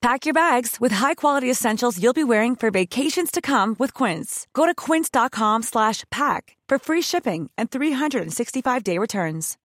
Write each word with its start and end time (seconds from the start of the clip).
Pack 0.00 0.26
your 0.26 0.34
bags 0.34 0.76
with 0.80 0.92
high-quality 0.92 1.50
essentials 1.50 1.98
you'll 2.00 2.12
be 2.12 2.24
wearing 2.24 2.54
for 2.54 2.70
vacations 2.70 3.30
to 3.32 3.40
come 3.40 3.74
with 3.78 3.92
Quince. 3.94 4.46
Go 4.54 4.64
to 4.64 4.74
quince.com/pack 4.74 6.56
for 6.68 6.78
free 6.78 7.02
shipping 7.02 7.50
and 7.56 7.66
365-day 7.70 8.98
returns. 8.98 9.56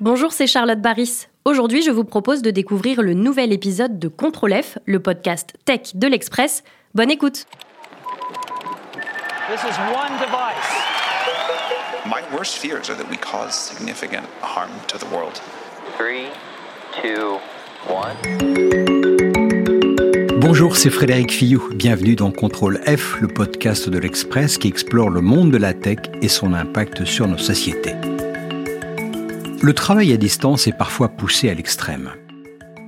Bonjour, 0.00 0.32
c'est 0.32 0.46
Charlotte 0.46 0.80
Baris. 0.80 1.26
Aujourd'hui, 1.44 1.82
je 1.82 1.90
vous 1.90 2.04
propose 2.04 2.40
de 2.40 2.52
découvrir 2.52 3.02
le 3.02 3.14
nouvel 3.14 3.52
épisode 3.52 3.98
de 3.98 4.06
Contrôle 4.06 4.52
F, 4.62 4.78
le 4.84 5.00
podcast 5.00 5.54
tech 5.64 5.96
de 5.96 6.06
l'Express. 6.06 6.62
Bonne 6.94 7.10
écoute. 7.10 7.44
This 9.48 9.64
is 9.64 9.76
one 9.92 10.12
device. 10.20 10.65
Worst 12.34 12.58
fears 12.58 12.90
are 12.90 12.96
that 12.96 13.08
we 13.08 13.16
cause 13.16 13.54
significant 13.54 14.26
harm 14.42 14.70
to 14.88 14.98
the 14.98 15.06
world. 15.14 15.40
Three, 15.96 16.26
two, 17.00 17.38
one. 17.88 18.16
Bonjour, 20.40 20.76
c'est 20.76 20.90
Frédéric 20.90 21.30
Fillou. 21.30 21.68
Bienvenue 21.72 22.16
dans 22.16 22.32
Contrôle 22.32 22.80
F, 22.84 23.20
le 23.20 23.28
podcast 23.28 23.88
de 23.88 23.98
l'Express 23.98 24.58
qui 24.58 24.66
explore 24.66 25.08
le 25.08 25.20
monde 25.20 25.52
de 25.52 25.56
la 25.56 25.72
tech 25.72 25.98
et 26.20 26.26
son 26.26 26.52
impact 26.52 27.04
sur 27.04 27.28
nos 27.28 27.38
sociétés. 27.38 27.94
Le 29.62 29.72
travail 29.72 30.12
à 30.12 30.16
distance 30.16 30.66
est 30.66 30.76
parfois 30.76 31.10
poussé 31.10 31.48
à 31.48 31.54
l'extrême. 31.54 32.10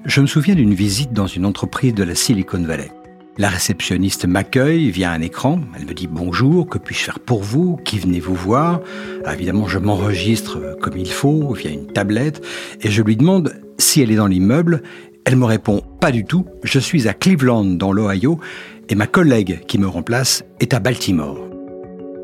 Je 0.04 0.20
me 0.20 0.26
souviens 0.26 0.56
d'une 0.56 0.74
visite 0.74 1.12
dans 1.12 1.28
une 1.28 1.46
entreprise 1.46 1.94
de 1.94 2.02
la 2.02 2.16
Silicon 2.16 2.64
Valley. 2.64 2.90
La 3.38 3.48
réceptionniste 3.48 4.26
m'accueille 4.26 4.90
via 4.90 5.12
un 5.12 5.20
écran. 5.20 5.60
Elle 5.76 5.86
me 5.86 5.94
dit 5.94 6.08
bonjour, 6.08 6.68
que 6.68 6.76
puis-je 6.76 7.04
faire 7.04 7.20
pour 7.20 7.44
vous? 7.44 7.76
Qui 7.84 8.00
venez-vous 8.00 8.34
voir? 8.34 8.80
Ah, 9.24 9.34
Évidemment, 9.34 9.68
je 9.68 9.78
m'enregistre 9.78 10.76
comme 10.80 10.96
il 10.96 11.08
faut 11.08 11.52
via 11.52 11.70
une 11.70 11.86
tablette 11.86 12.44
et 12.80 12.90
je 12.90 13.00
lui 13.00 13.16
demande 13.16 13.54
si 13.78 14.02
elle 14.02 14.10
est 14.10 14.16
dans 14.16 14.26
l'immeuble. 14.26 14.82
Elle 15.24 15.36
me 15.36 15.44
répond 15.44 15.84
pas 16.00 16.10
du 16.10 16.24
tout. 16.24 16.46
Je 16.64 16.80
suis 16.80 17.06
à 17.06 17.14
Cleveland 17.14 17.64
dans 17.64 17.92
l'Ohio 17.92 18.40
et 18.88 18.96
ma 18.96 19.06
collègue 19.06 19.60
qui 19.68 19.78
me 19.78 19.86
remplace 19.86 20.42
est 20.58 20.74
à 20.74 20.80
Baltimore. 20.80 21.38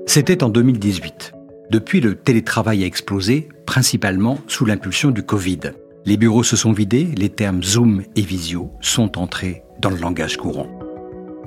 C'était 0.07 0.43
en 0.43 0.49
2018. 0.49 1.33
Depuis, 1.71 2.01
le 2.01 2.17
télétravail 2.17 2.83
a 2.83 2.87
explosé, 2.87 3.49
principalement 3.67 4.41
sous 4.49 4.65
l'impulsion 4.65 5.13
du 5.13 5.23
Covid. 5.23 5.61
Les 6.07 6.17
bureaux 6.17 6.43
se 6.43 6.57
sont 6.57 6.73
vidés, 6.73 7.09
les 7.17 7.29
termes 7.29 7.63
Zoom 7.63 8.03
et 8.17 8.23
Visio 8.23 8.73
sont 8.81 9.17
entrés 9.17 9.63
dans 9.81 9.91
le 9.91 9.97
langage 9.97 10.37
courant. 10.37 10.84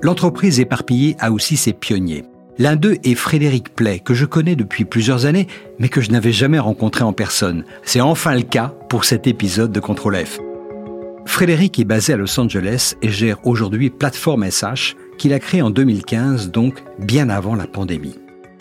L'entreprise 0.02 0.60
éparpillée 0.60 1.16
a 1.20 1.32
aussi 1.32 1.58
ses 1.58 1.74
pionniers. 1.74 2.24
L'un 2.60 2.76
d'eux 2.76 2.98
est 3.04 3.16
Frédéric 3.16 3.76
Play, 3.76 4.00
que 4.00 4.14
je 4.14 4.26
connais 4.26 4.56
depuis 4.56 4.86
plusieurs 4.86 5.26
années, 5.26 5.48
mais 5.80 5.90
que 5.90 6.02
je 6.02 6.12
n'avais 6.12 6.32
jamais 6.32 6.60
rencontré 6.60 7.04
en 7.04 7.14
personne. 7.14 7.66
C'est 7.84 8.02
enfin 8.02 8.36
le 8.36 8.44
cas 8.44 8.74
pour 8.90 9.06
cet 9.06 9.28
épisode 9.28 9.72
de 9.72 9.80
Contrôle 9.80 10.18
F. 10.18 10.40
Frédéric 11.26 11.78
est 11.80 11.86
basé 11.86 12.14
à 12.14 12.18
Los 12.18 12.40
Angeles 12.40 12.96
et 13.02 13.10
gère 13.10 13.46
aujourd'hui 13.46 13.90
Plateforme 13.90 14.50
SH, 14.50 14.96
qu'il 15.18 15.34
a 15.34 15.40
créée 15.40 15.62
en 15.62 15.70
2015, 15.70 16.52
donc 16.52 16.84
bien 17.00 17.30
avant 17.30 17.54
la 17.54 17.68
pandémie. 17.68 18.16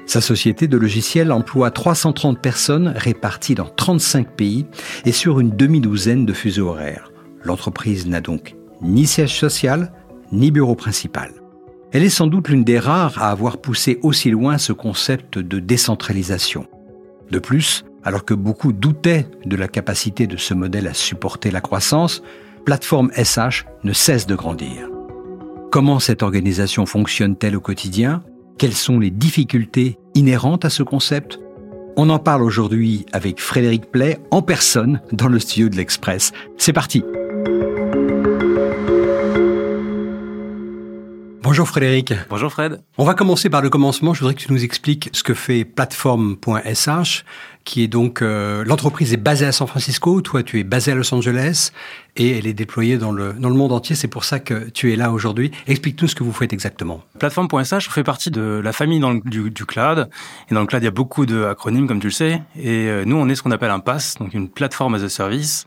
Sa 0.06 0.20
société 0.20 0.69
de 0.69 0.76
logiciels 0.76 1.32
emploie 1.32 1.70
330 1.70 2.41
personnes 2.41 2.92
réparties 2.96 3.54
dans 3.54 3.69
35 3.69 4.30
pays 4.36 4.66
et 5.04 5.12
sur 5.12 5.41
une 5.41 5.50
demi-douzaine 5.50 6.26
de 6.26 6.32
fuseaux 6.32 6.69
horaires. 6.69 7.12
L'entreprise 7.42 8.06
n'a 8.06 8.20
donc 8.20 8.56
ni 8.82 9.06
siège 9.06 9.38
social, 9.38 9.92
ni 10.32 10.50
bureau 10.50 10.75
principal. 10.75 11.32
Elle 11.92 12.03
est 12.03 12.10
sans 12.10 12.26
doute 12.26 12.48
l'une 12.48 12.64
des 12.64 12.78
rares 12.78 13.22
à 13.22 13.31
avoir 13.31 13.59
poussé 13.59 13.98
aussi 14.03 14.31
loin 14.31 14.59
ce 14.59 14.72
concept 14.72 15.38
de 15.38 15.60
décentralisation. 15.60 16.66
De 17.31 17.38
plus, 17.38 17.84
alors 18.04 18.25
que 18.25 18.34
beaucoup 18.34 18.72
doutaient 18.72 19.26
de 19.44 19.56
la 19.56 19.69
capacité 19.69 20.26
de 20.26 20.37
ce 20.37 20.54
modèle 20.54 20.87
à 20.87 20.94
supporter 20.94 21.50
la 21.50 21.60
croissance, 21.60 22.22
Plateforme 22.64 23.10
SH 23.12 23.64
ne 23.84 23.92
cesse 23.92 24.26
de 24.26 24.34
grandir. 24.34 24.88
Comment 25.70 26.00
cette 26.00 26.25
organisation 26.25 26.84
fonctionne-t-elle 26.84 27.56
au 27.56 27.60
quotidien? 27.60 28.22
Quelles 28.58 28.75
sont 28.75 28.98
les 28.98 29.10
difficultés 29.10 29.98
inhérentes 30.14 30.64
à 30.64 30.70
ce 30.70 30.82
concept? 30.82 31.38
On 31.97 32.10
en 32.10 32.19
parle 32.19 32.43
aujourd'hui 32.43 33.06
avec 33.12 33.41
Frédéric 33.41 33.91
Play 33.91 34.19
en 34.31 34.43
personne 34.43 35.00
dans 35.12 35.28
le 35.28 35.38
studio 35.38 35.69
de 35.69 35.76
l'Express. 35.76 36.32
C'est 36.58 36.72
parti 36.72 37.03
Bonjour 41.56 41.69
Frédéric. 41.69 42.12
Bonjour 42.28 42.53
Fred. 42.53 42.83
On 42.99 43.05
va 43.06 43.15
commencer 43.15 43.49
par 43.49 43.62
le 43.62 43.71
commencement. 43.71 44.12
Je 44.12 44.21
voudrais 44.21 44.34
que 44.34 44.41
tu 44.41 44.53
nous 44.53 44.62
expliques 44.62 45.09
ce 45.15 45.22
que 45.22 45.33
fait 45.33 45.65
plateforme.sh, 45.65 47.25
qui 47.66 47.82
est 47.82 47.88
donc 47.88 48.22
euh, 48.22 48.65
l'entreprise 48.65 49.12
est 49.12 49.19
basée 49.19 49.44
à 49.44 49.53
San 49.53 49.66
Francisco, 49.66 50.22
toi 50.22 50.43
tu 50.43 50.60
es 50.60 50.65
basé 50.65 50.93
à 50.93 50.94
Los 50.94 51.12
Angeles 51.12 51.72
et 52.16 52.38
elle 52.38 52.47
est 52.47 52.54
déployée 52.54 52.97
dans 52.97 53.12
le 53.12 53.34
dans 53.34 53.49
le 53.50 53.56
monde 53.56 53.72
entier. 53.72 53.97
C'est 53.97 54.09
pour 54.09 54.25
ça 54.25 54.38
que 54.38 54.71
tu 54.71 54.93
es 54.93 54.97
là 54.97 55.10
aujourd'hui. 55.10 55.50
Explique-nous 55.66 56.09
ce 56.09 56.15
que 56.15 56.22
vous 56.22 56.32
faites 56.32 56.53
exactement. 56.53 57.03
Plateforme.sh 57.19 57.91
fait 57.91 58.05
partie 58.05 58.31
de 58.31 58.60
la 58.62 58.72
famille 58.72 59.00
dans 59.00 59.10
le, 59.10 59.21
du, 59.25 59.50
du, 59.50 59.66
cloud 59.66 60.09
et 60.49 60.55
dans 60.55 60.60
le 60.60 60.66
cloud 60.66 60.81
il 60.82 60.87
y 60.87 60.88
a 60.88 60.93
beaucoup 60.93 61.26
de 61.26 61.44
acronymes 61.44 61.88
comme 61.88 61.99
tu 61.99 62.06
le 62.06 62.12
sais 62.12 62.41
et 62.56 62.88
euh, 62.88 63.05
nous 63.05 63.16
on 63.16 63.28
est 63.28 63.34
ce 63.34 63.43
qu'on 63.43 63.50
appelle 63.50 63.72
un 63.72 63.81
PaaS, 63.81 64.15
donc 64.21 64.32
une 64.32 64.49
plateforme 64.49 64.94
as 64.94 65.03
a 65.03 65.09
service. 65.09 65.66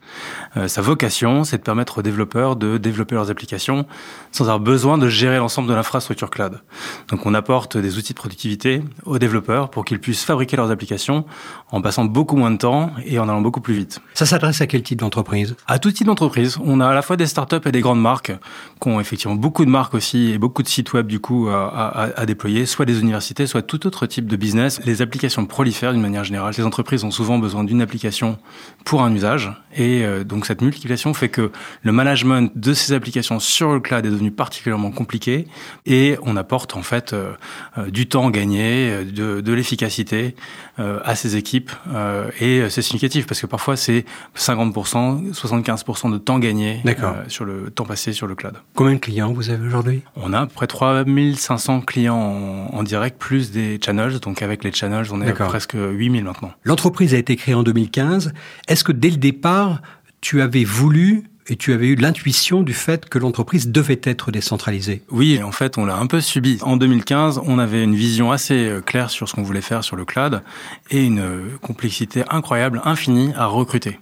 Euh, 0.55 0.69
sa 0.69 0.81
vocation 0.81 1.43
c'est 1.43 1.57
de 1.57 1.63
permettre 1.63 1.99
aux 1.99 2.01
développeurs 2.01 2.55
de 2.55 2.77
développer 2.77 3.15
leurs 3.15 3.29
applications 3.29 3.85
sans 4.31 4.45
avoir 4.45 4.61
besoin 4.61 4.97
de 4.97 5.09
gérer 5.09 5.37
l'ensemble 5.37 5.67
de 5.67 5.73
l'infrastructure 5.73 6.29
cloud. 6.29 6.61
Donc 7.09 7.25
on 7.25 7.33
apporte 7.33 7.77
des 7.77 7.97
outils 7.97 8.13
de 8.13 8.19
productivité 8.19 8.81
aux 9.05 9.19
développeurs 9.19 9.69
pour 9.69 9.83
qu'ils 9.83 9.99
puissent 9.99 10.23
fabriquer 10.23 10.55
leurs 10.55 10.71
applications 10.71 11.25
en 11.71 11.81
passant 11.89 12.05
beaucoup 12.05 12.37
moins 12.37 12.51
de 12.51 12.57
temps 12.57 12.91
et 13.03 13.17
en 13.17 13.27
allant 13.27 13.41
beaucoup 13.41 13.61
plus 13.61 13.73
vite. 13.73 13.99
Ça 14.13 14.27
s'adresse 14.27 14.61
à 14.61 14.67
quel 14.67 14.83
type 14.83 14.99
d'entreprise? 14.99 15.55
À 15.65 15.79
tout 15.79 15.91
type 15.91 16.05
d'entreprise. 16.05 16.59
On 16.63 16.81
a 16.81 16.87
à 16.87 16.93
la 16.93 17.01
fois 17.01 17.17
des 17.17 17.25
startups 17.25 17.65
et 17.65 17.71
des 17.71 17.81
grandes 17.81 17.99
marques 17.99 18.31
qui 18.79 18.87
ont 18.89 18.99
effectivement 18.99 19.33
beaucoup 19.33 19.65
de 19.65 19.71
marques 19.71 19.95
aussi 19.95 20.29
et 20.29 20.37
beaucoup 20.37 20.61
de 20.61 20.67
sites 20.67 20.93
web 20.93 21.07
du 21.07 21.19
coup 21.19 21.47
à, 21.49 21.67
à, 21.67 22.21
à 22.21 22.25
déployer, 22.27 22.67
soit 22.67 22.85
des 22.85 22.99
universités, 22.99 23.47
soit 23.47 23.63
tout 23.63 23.87
autre 23.87 24.05
type 24.05 24.27
de 24.27 24.35
business. 24.35 24.79
Les 24.85 25.01
applications 25.01 25.47
prolifèrent 25.47 25.93
d'une 25.93 26.03
manière 26.03 26.23
générale. 26.23 26.53
Les 26.55 26.63
entreprises 26.63 27.03
ont 27.03 27.09
souvent 27.09 27.39
besoin 27.39 27.63
d'une 27.63 27.81
application 27.81 28.37
pour 28.85 29.01
un 29.01 29.11
usage 29.11 29.51
et 29.75 30.03
euh, 30.03 30.23
donc 30.23 30.45
cette 30.45 30.61
multiplication 30.61 31.15
fait 31.15 31.29
que 31.29 31.51
le 31.81 31.91
management 31.91 32.51
de 32.55 32.73
ces 32.73 32.93
applications 32.93 33.39
sur 33.39 33.73
le 33.73 33.79
cloud 33.79 34.05
est 34.05 34.11
devenu 34.11 34.29
particulièrement 34.29 34.91
compliqué 34.91 35.47
et 35.87 36.19
on 36.21 36.37
apporte 36.37 36.75
en 36.75 36.83
fait 36.83 37.13
euh, 37.13 37.31
euh, 37.79 37.89
du 37.89 38.07
temps 38.07 38.29
gagné, 38.29 39.05
de, 39.05 39.41
de 39.41 39.53
l'efficacité 39.53 40.35
à 40.77 41.13
ces 41.15 41.35
équipes 41.35 41.71
euh, 41.93 42.29
et 42.39 42.69
c'est 42.69 42.81
significatif 42.81 43.25
parce 43.25 43.41
que 43.41 43.47
parfois 43.47 43.75
c'est 43.75 44.05
50%, 44.37 45.33
75% 45.33 46.11
de 46.11 46.17
temps 46.17 46.39
gagné 46.39 46.81
euh, 46.85 47.23
sur 47.27 47.45
le 47.45 47.69
temps 47.69 47.85
passé 47.85 48.13
sur 48.13 48.27
le 48.27 48.35
cloud. 48.35 48.55
Combien 48.75 48.93
de 48.93 48.99
clients 48.99 49.31
vous 49.33 49.49
avez 49.49 49.65
aujourd'hui? 49.65 50.03
On 50.15 50.33
a 50.33 50.41
à 50.41 50.45
peu 50.45 50.53
près 50.53 50.67
3500 50.67 51.81
clients 51.81 52.15
en, 52.15 52.77
en, 52.77 52.83
direct 52.83 53.17
plus 53.17 53.51
des 53.51 53.79
channels. 53.83 54.19
Donc 54.19 54.41
avec 54.41 54.63
les 54.63 54.71
channels, 54.71 55.07
on 55.11 55.21
est 55.21 55.29
à 55.29 55.45
presque 55.45 55.75
8000 55.75 56.23
maintenant. 56.23 56.51
L'entreprise 56.63 57.13
a 57.13 57.17
été 57.17 57.35
créée 57.35 57.55
en 57.55 57.63
2015. 57.63 58.33
Est-ce 58.67 58.83
que 58.83 58.91
dès 58.91 59.09
le 59.09 59.17
départ, 59.17 59.81
tu 60.21 60.41
avais 60.41 60.63
voulu 60.63 61.23
et 61.49 61.55
tu 61.55 61.73
avais 61.73 61.87
eu 61.87 61.95
l'intuition 61.95 62.61
du 62.63 62.73
fait 62.73 63.09
que 63.09 63.19
l'entreprise 63.19 63.69
devait 63.69 63.99
être 64.03 64.31
décentralisée. 64.31 65.01
Oui, 65.09 65.41
en 65.43 65.51
fait, 65.51 65.77
on 65.77 65.85
l'a 65.85 65.97
un 65.97 66.07
peu 66.07 66.21
subi. 66.21 66.59
En 66.61 66.77
2015, 66.77 67.41
on 67.45 67.59
avait 67.59 67.83
une 67.83 67.95
vision 67.95 68.31
assez 68.31 68.67
euh, 68.67 68.81
claire 68.81 69.09
sur 69.09 69.27
ce 69.27 69.33
qu'on 69.33 69.43
voulait 69.43 69.61
faire 69.61 69.83
sur 69.83 69.95
le 69.95 70.05
cloud 70.05 70.41
et 70.91 71.03
une 71.03 71.23
complexité 71.61 72.23
incroyable, 72.29 72.81
infinie 72.85 73.33
à 73.35 73.47
recruter. 73.47 73.99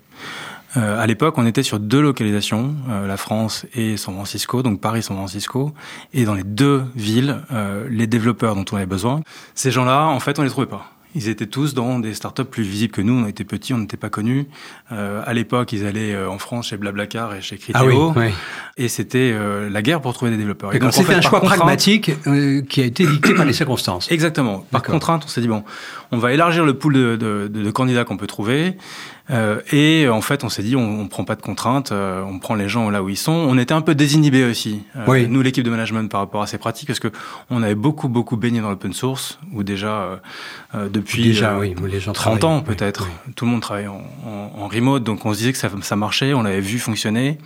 Euh, 0.75 0.99
à 1.01 1.07
l'époque, 1.07 1.35
on 1.37 1.45
était 1.45 1.63
sur 1.63 1.79
deux 1.79 2.01
localisations, 2.01 2.75
euh, 2.89 3.07
la 3.07 3.17
France 3.17 3.65
et 3.73 3.97
San 3.97 4.13
Francisco, 4.13 4.61
donc 4.63 4.81
Paris, 4.81 5.01
San 5.01 5.15
Francisco, 5.15 5.73
et 6.13 6.25
dans 6.25 6.35
les 6.35 6.43
deux 6.43 6.83
villes, 6.95 7.41
euh, 7.51 7.87
les 7.89 8.05
développeurs 8.05 8.55
dont 8.55 8.65
on 8.71 8.75
avait 8.75 8.85
besoin, 8.85 9.21
ces 9.55 9.71
gens-là, 9.71 10.05
en 10.05 10.19
fait, 10.19 10.37
on 10.39 10.43
les 10.43 10.49
trouvait 10.49 10.67
pas. 10.67 10.91
Ils 11.17 11.29
étaient 11.29 11.47
tous 11.47 11.73
dans 11.73 11.97
des 11.97 12.13
startups 12.13 12.43
plus 12.45 12.61
visibles 12.63 12.93
que 12.93 13.01
nous. 13.01 13.13
On 13.23 13.27
était 13.27 13.43
petits, 13.43 13.73
on 13.73 13.79
n'était 13.79 13.97
pas 13.97 14.09
connus. 14.09 14.45
Euh, 14.91 15.23
à 15.25 15.33
l'époque, 15.33 15.73
ils 15.73 15.83
allaient 15.85 16.13
euh, 16.13 16.29
en 16.29 16.37
France 16.37 16.67
chez 16.67 16.77
Blablacar 16.77 17.33
et 17.33 17.41
chez 17.41 17.57
Criteo. 17.57 17.81
Ah 17.81 17.85
oui, 17.85 17.95
oui. 18.27 18.31
Et 18.77 18.87
c'était 18.87 19.31
euh, 19.33 19.67
la 19.69 19.81
guerre 19.81 19.99
pour 19.99 20.13
trouver 20.13 20.29
des 20.29 20.37
développeurs. 20.37 20.75
Et 20.75 20.79
donc, 20.79 20.89
en 20.89 20.91
c'était 20.91 21.13
fait, 21.13 21.15
un 21.15 21.21
choix 21.21 21.39
contrainte- 21.41 21.57
pragmatique 21.57 22.11
euh, 22.27 22.61
qui 22.61 22.81
a 22.81 22.85
été 22.85 23.05
dicté 23.07 23.33
par 23.33 23.45
les 23.45 23.53
circonstances. 23.61 24.11
Exactement. 24.11 24.59
Par 24.69 24.83
contrainte, 24.83 25.23
on 25.25 25.27
s'est 25.27 25.41
dit 25.41 25.47
bon, 25.47 25.63
on 26.11 26.19
va 26.19 26.31
élargir 26.33 26.63
le 26.65 26.75
pool 26.75 26.93
de, 26.93 27.15
de- 27.15 27.49
de- 27.51 27.63
de 27.63 27.71
candidats 27.71 28.03
qu'on 28.05 28.17
peut 28.17 28.27
trouver. 28.27 28.77
Euh, 29.29 29.59
et 29.73 30.07
en 30.07 30.21
fait, 30.21 30.43
on 30.45 30.49
s'est 30.49 30.63
dit, 30.63 30.75
on, 30.77 31.01
on 31.01 31.07
prend 31.07 31.25
pas 31.25 31.35
de 31.35 31.41
contraintes, 31.41 31.91
euh, 31.91 32.23
on 32.23 32.39
prend 32.39 32.55
les 32.55 32.69
gens 32.69 32.89
là 32.89 33.03
où 33.03 33.09
ils 33.09 33.17
sont. 33.17 33.33
On 33.33 33.57
était 33.57 33.73
un 33.73 33.81
peu 33.81 33.93
désinhibés 33.93 34.45
aussi, 34.45 34.83
euh, 34.95 35.03
Oui. 35.07 35.27
nous 35.27 35.41
l'équipe 35.41 35.65
de 35.65 35.69
management 35.69 36.09
par 36.09 36.21
rapport 36.21 36.41
à 36.41 36.47
ces 36.47 36.57
pratiques, 36.57 36.87
parce 36.87 36.99
que 37.01 37.09
on 37.49 37.61
avait 37.61 37.75
beaucoup 37.75 38.07
beaucoup 38.07 38.37
baigné 38.37 38.61
dans 38.61 38.69
l'open 38.69 38.93
source, 38.93 39.37
où 39.53 39.63
déjà 39.63 39.87
euh, 39.89 40.15
euh, 40.75 40.89
depuis 40.89 41.23
Déjà, 41.23 41.57
oui, 41.59 41.75
les 41.89 41.99
gens 41.99 42.13
30 42.13 42.39
travaillent. 42.39 42.57
ans 42.59 42.61
peut-être, 42.61 43.05
oui. 43.27 43.33
tout 43.35 43.43
le 43.43 43.51
monde 43.51 43.61
travaille 43.61 43.87
en, 43.87 44.01
en- 44.25 44.61
en 44.63 44.67
remote, 44.67 45.03
donc 45.03 45.25
on 45.25 45.33
se 45.33 45.39
disait 45.39 45.51
que 45.51 45.57
ça, 45.57 45.69
ça 45.81 45.95
marchait, 45.97 46.33
on 46.33 46.43
l'avait 46.43 46.61
vu 46.61 46.79
fonctionner. 46.79 47.37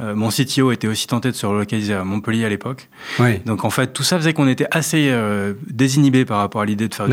Euh, 0.00 0.14
mon 0.14 0.28
CTO 0.28 0.70
était 0.70 0.86
aussi 0.86 1.06
tenté 1.06 1.30
de 1.30 1.36
se 1.36 1.46
relocaliser 1.46 1.94
à 1.94 2.04
Montpellier 2.04 2.44
à 2.44 2.48
l'époque. 2.48 2.88
Oui, 3.18 3.40
Donc 3.44 3.64
en 3.64 3.70
fait, 3.70 3.92
tout 3.92 4.02
ça 4.02 4.16
faisait 4.16 4.32
qu'on 4.32 4.48
était 4.48 4.66
assez 4.70 5.08
euh, 5.10 5.54
désinhibé 5.68 6.24
par 6.24 6.38
rapport 6.38 6.60
à 6.60 6.64
l'idée 6.64 6.88
de 6.88 6.94
faire 6.94 7.08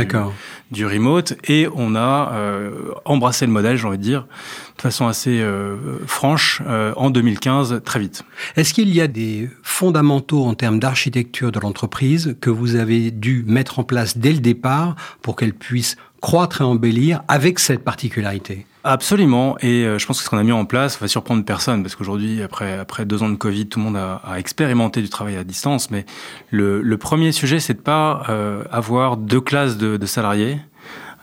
du, 0.72 0.86
remote 0.86 1.34
et 1.48 1.68
on 1.74 1.96
a 1.96 2.32
euh, 2.34 2.92
embrassé 3.06 3.46
le 3.46 3.52
modèle, 3.52 3.78
j'ai 3.78 3.88
envie 3.88 3.98
de 3.98 4.04
dire, 4.04 4.28
de 4.78 4.82
façon 4.82 5.08
assez 5.08 5.44
franche 6.06 6.62
en 6.96 7.10
2015, 7.10 7.82
très 7.86 8.00
vite. 8.00 8.24
Est-ce 8.56 8.74
qu'il 8.74 8.94
y 8.94 9.02
a 9.02 9.08
des 9.08 9.50
fondamentaux 9.64 10.44
en 10.44 10.54
termes 10.54 10.80
d'architecture 10.80 11.52
de 11.52 11.60
l'entreprise 11.60 12.36
que 12.42 12.50
vous 12.50 12.76
avez 12.76 13.12
dû 13.12 13.44
mettre 13.48 13.80
en 13.80 13.84
place 13.84 14.18
dès 14.18 14.34
le 14.34 14.40
départ 14.40 14.96
pour 15.22 15.36
qu'elle 15.36 15.54
puisse 15.54 15.96
croître 16.26 16.62
et 16.62 16.64
embellir 16.64 17.22
avec 17.28 17.60
cette 17.60 17.84
particularité 17.84 18.66
Absolument, 18.84 19.58
et 19.60 19.84
euh, 19.84 20.00
je 20.00 20.08
pense 20.08 20.18
que 20.18 20.24
ce 20.24 20.30
qu'on 20.32 20.40
a 20.40 20.44
mis 20.44 20.52
en 20.52 20.66
place 20.66 21.00
va 21.00 21.08
surprendre 21.08 21.46
personne, 21.46 21.84
parce 21.84 21.96
qu'aujourd'hui, 21.96 22.42
après, 22.42 22.80
après 22.80 23.06
deux 23.06 23.22
ans 23.22 23.30
de 23.30 23.36
Covid, 23.36 23.68
tout 23.68 23.78
le 23.78 23.86
monde 23.86 23.98
a, 23.98 24.22
a 24.26 24.40
expérimenté 24.40 25.04
du 25.04 25.10
travail 25.10 25.38
à 25.38 25.44
distance, 25.44 25.92
mais 25.92 26.04
le, 26.50 26.82
le 26.82 26.98
premier 26.98 27.32
sujet, 27.32 27.60
c'est 27.60 27.76
de 27.76 27.80
pas 27.80 28.24
euh, 28.30 28.64
avoir 28.72 29.18
deux 29.18 29.40
classes 29.40 29.78
de, 29.78 29.98
de 29.98 30.06
salariés. 30.08 30.58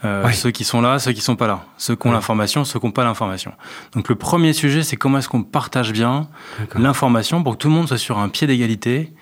Euh. 0.04 0.30
Ceux 0.30 0.52
qui 0.52 0.62
sont 0.62 0.80
là, 0.80 1.00
ceux 1.00 1.12
qui 1.12 1.20
sont 1.20 1.34
pas 1.34 1.48
là, 1.48 1.64
ceux 1.84 1.96
qui 1.96 2.06
ont 2.06 2.10
Ouais. 2.10 2.16
l'information, 2.16 2.64
ceux 2.64 2.78
qui 2.78 2.86
n'ont 2.86 2.92
pas 2.92 3.02
l'information. 3.04 3.52
Donc 3.94 4.08
le 4.08 4.14
premier 4.14 4.52
sujet, 4.52 4.82
c'est 4.84 4.96
comment 4.96 5.18
est-ce 5.18 5.28
qu'on 5.28 5.42
partage 5.42 5.92
bien 5.92 6.28
l'information 6.76 7.42
pour 7.42 7.54
que 7.54 7.58
tout 7.58 7.68
le 7.68 7.74
monde 7.74 7.88
soit 7.88 7.98
sur 7.98 8.18
un 8.18 8.28
pied 8.28 8.46
d'égalité 8.46 9.12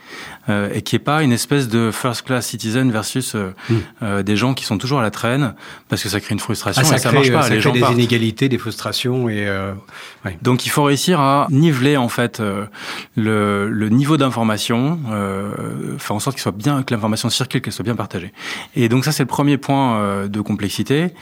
euh, 0.48 0.68
et 0.74 0.82
qu'il 0.82 0.96
n'y 0.98 1.02
ait 1.02 1.04
pas 1.04 1.22
une 1.22 1.32
espèce 1.32 1.68
de 1.68 1.90
first 1.92 2.22
class 2.22 2.46
citizen 2.46 2.90
versus 2.90 3.34
euh, 3.34 3.54
Mm. 3.70 3.74
euh, 4.02 4.22
des 4.22 4.36
gens 4.36 4.52
qui 4.54 4.64
sont 4.64 4.76
toujours 4.78 4.98
à 5.00 5.02
la 5.02 5.10
traîne 5.10 5.54
parce 5.88 6.02
que 6.02 6.08
ça 6.08 6.20
crée 6.20 6.32
une 6.34 6.40
frustration 6.40 6.82
Ah, 6.84 6.88
ça 6.88 6.96
et 6.96 6.98
ça 6.98 7.08
crée, 7.08 7.18
marche 7.18 7.32
pas. 7.32 7.42
ça 7.42 7.48
les 7.48 7.54
crée 7.56 7.60
gens 7.62 7.72
des 7.72 7.80
partent. 7.80 7.94
inégalités, 7.94 8.48
des 8.48 8.58
frustrations 8.58 9.28
et 9.28 9.46
euh, 9.46 9.72
ouais. 10.24 10.36
Donc 10.42 10.66
il 10.66 10.68
faut 10.70 10.82
réussir 10.84 11.20
à 11.20 11.46
niveler 11.50 11.96
en 11.96 12.08
fait 12.08 12.40
euh, 12.40 12.66
le, 13.16 13.68
le 13.70 13.88
niveau 13.88 14.16
d'information, 14.16 14.98
euh, 15.10 15.96
faire 15.98 16.16
en 16.16 16.20
sorte 16.20 16.36
qu'il 16.36 16.42
soit 16.42 16.52
bien, 16.52 16.82
que 16.82 16.92
l'information 16.94 17.30
circule, 17.30 17.60
qu'elle 17.62 17.72
soit 17.72 17.84
bien 17.84 17.96
partagée. 17.96 18.32
Et 18.74 18.88
donc 18.88 19.04
ça 19.04 19.12
c'est 19.12 19.22
le 19.22 19.28
premier 19.28 19.56
point 19.58 19.96
euh, 19.96 20.28
de 20.28 20.40
complexité. 20.40 21.12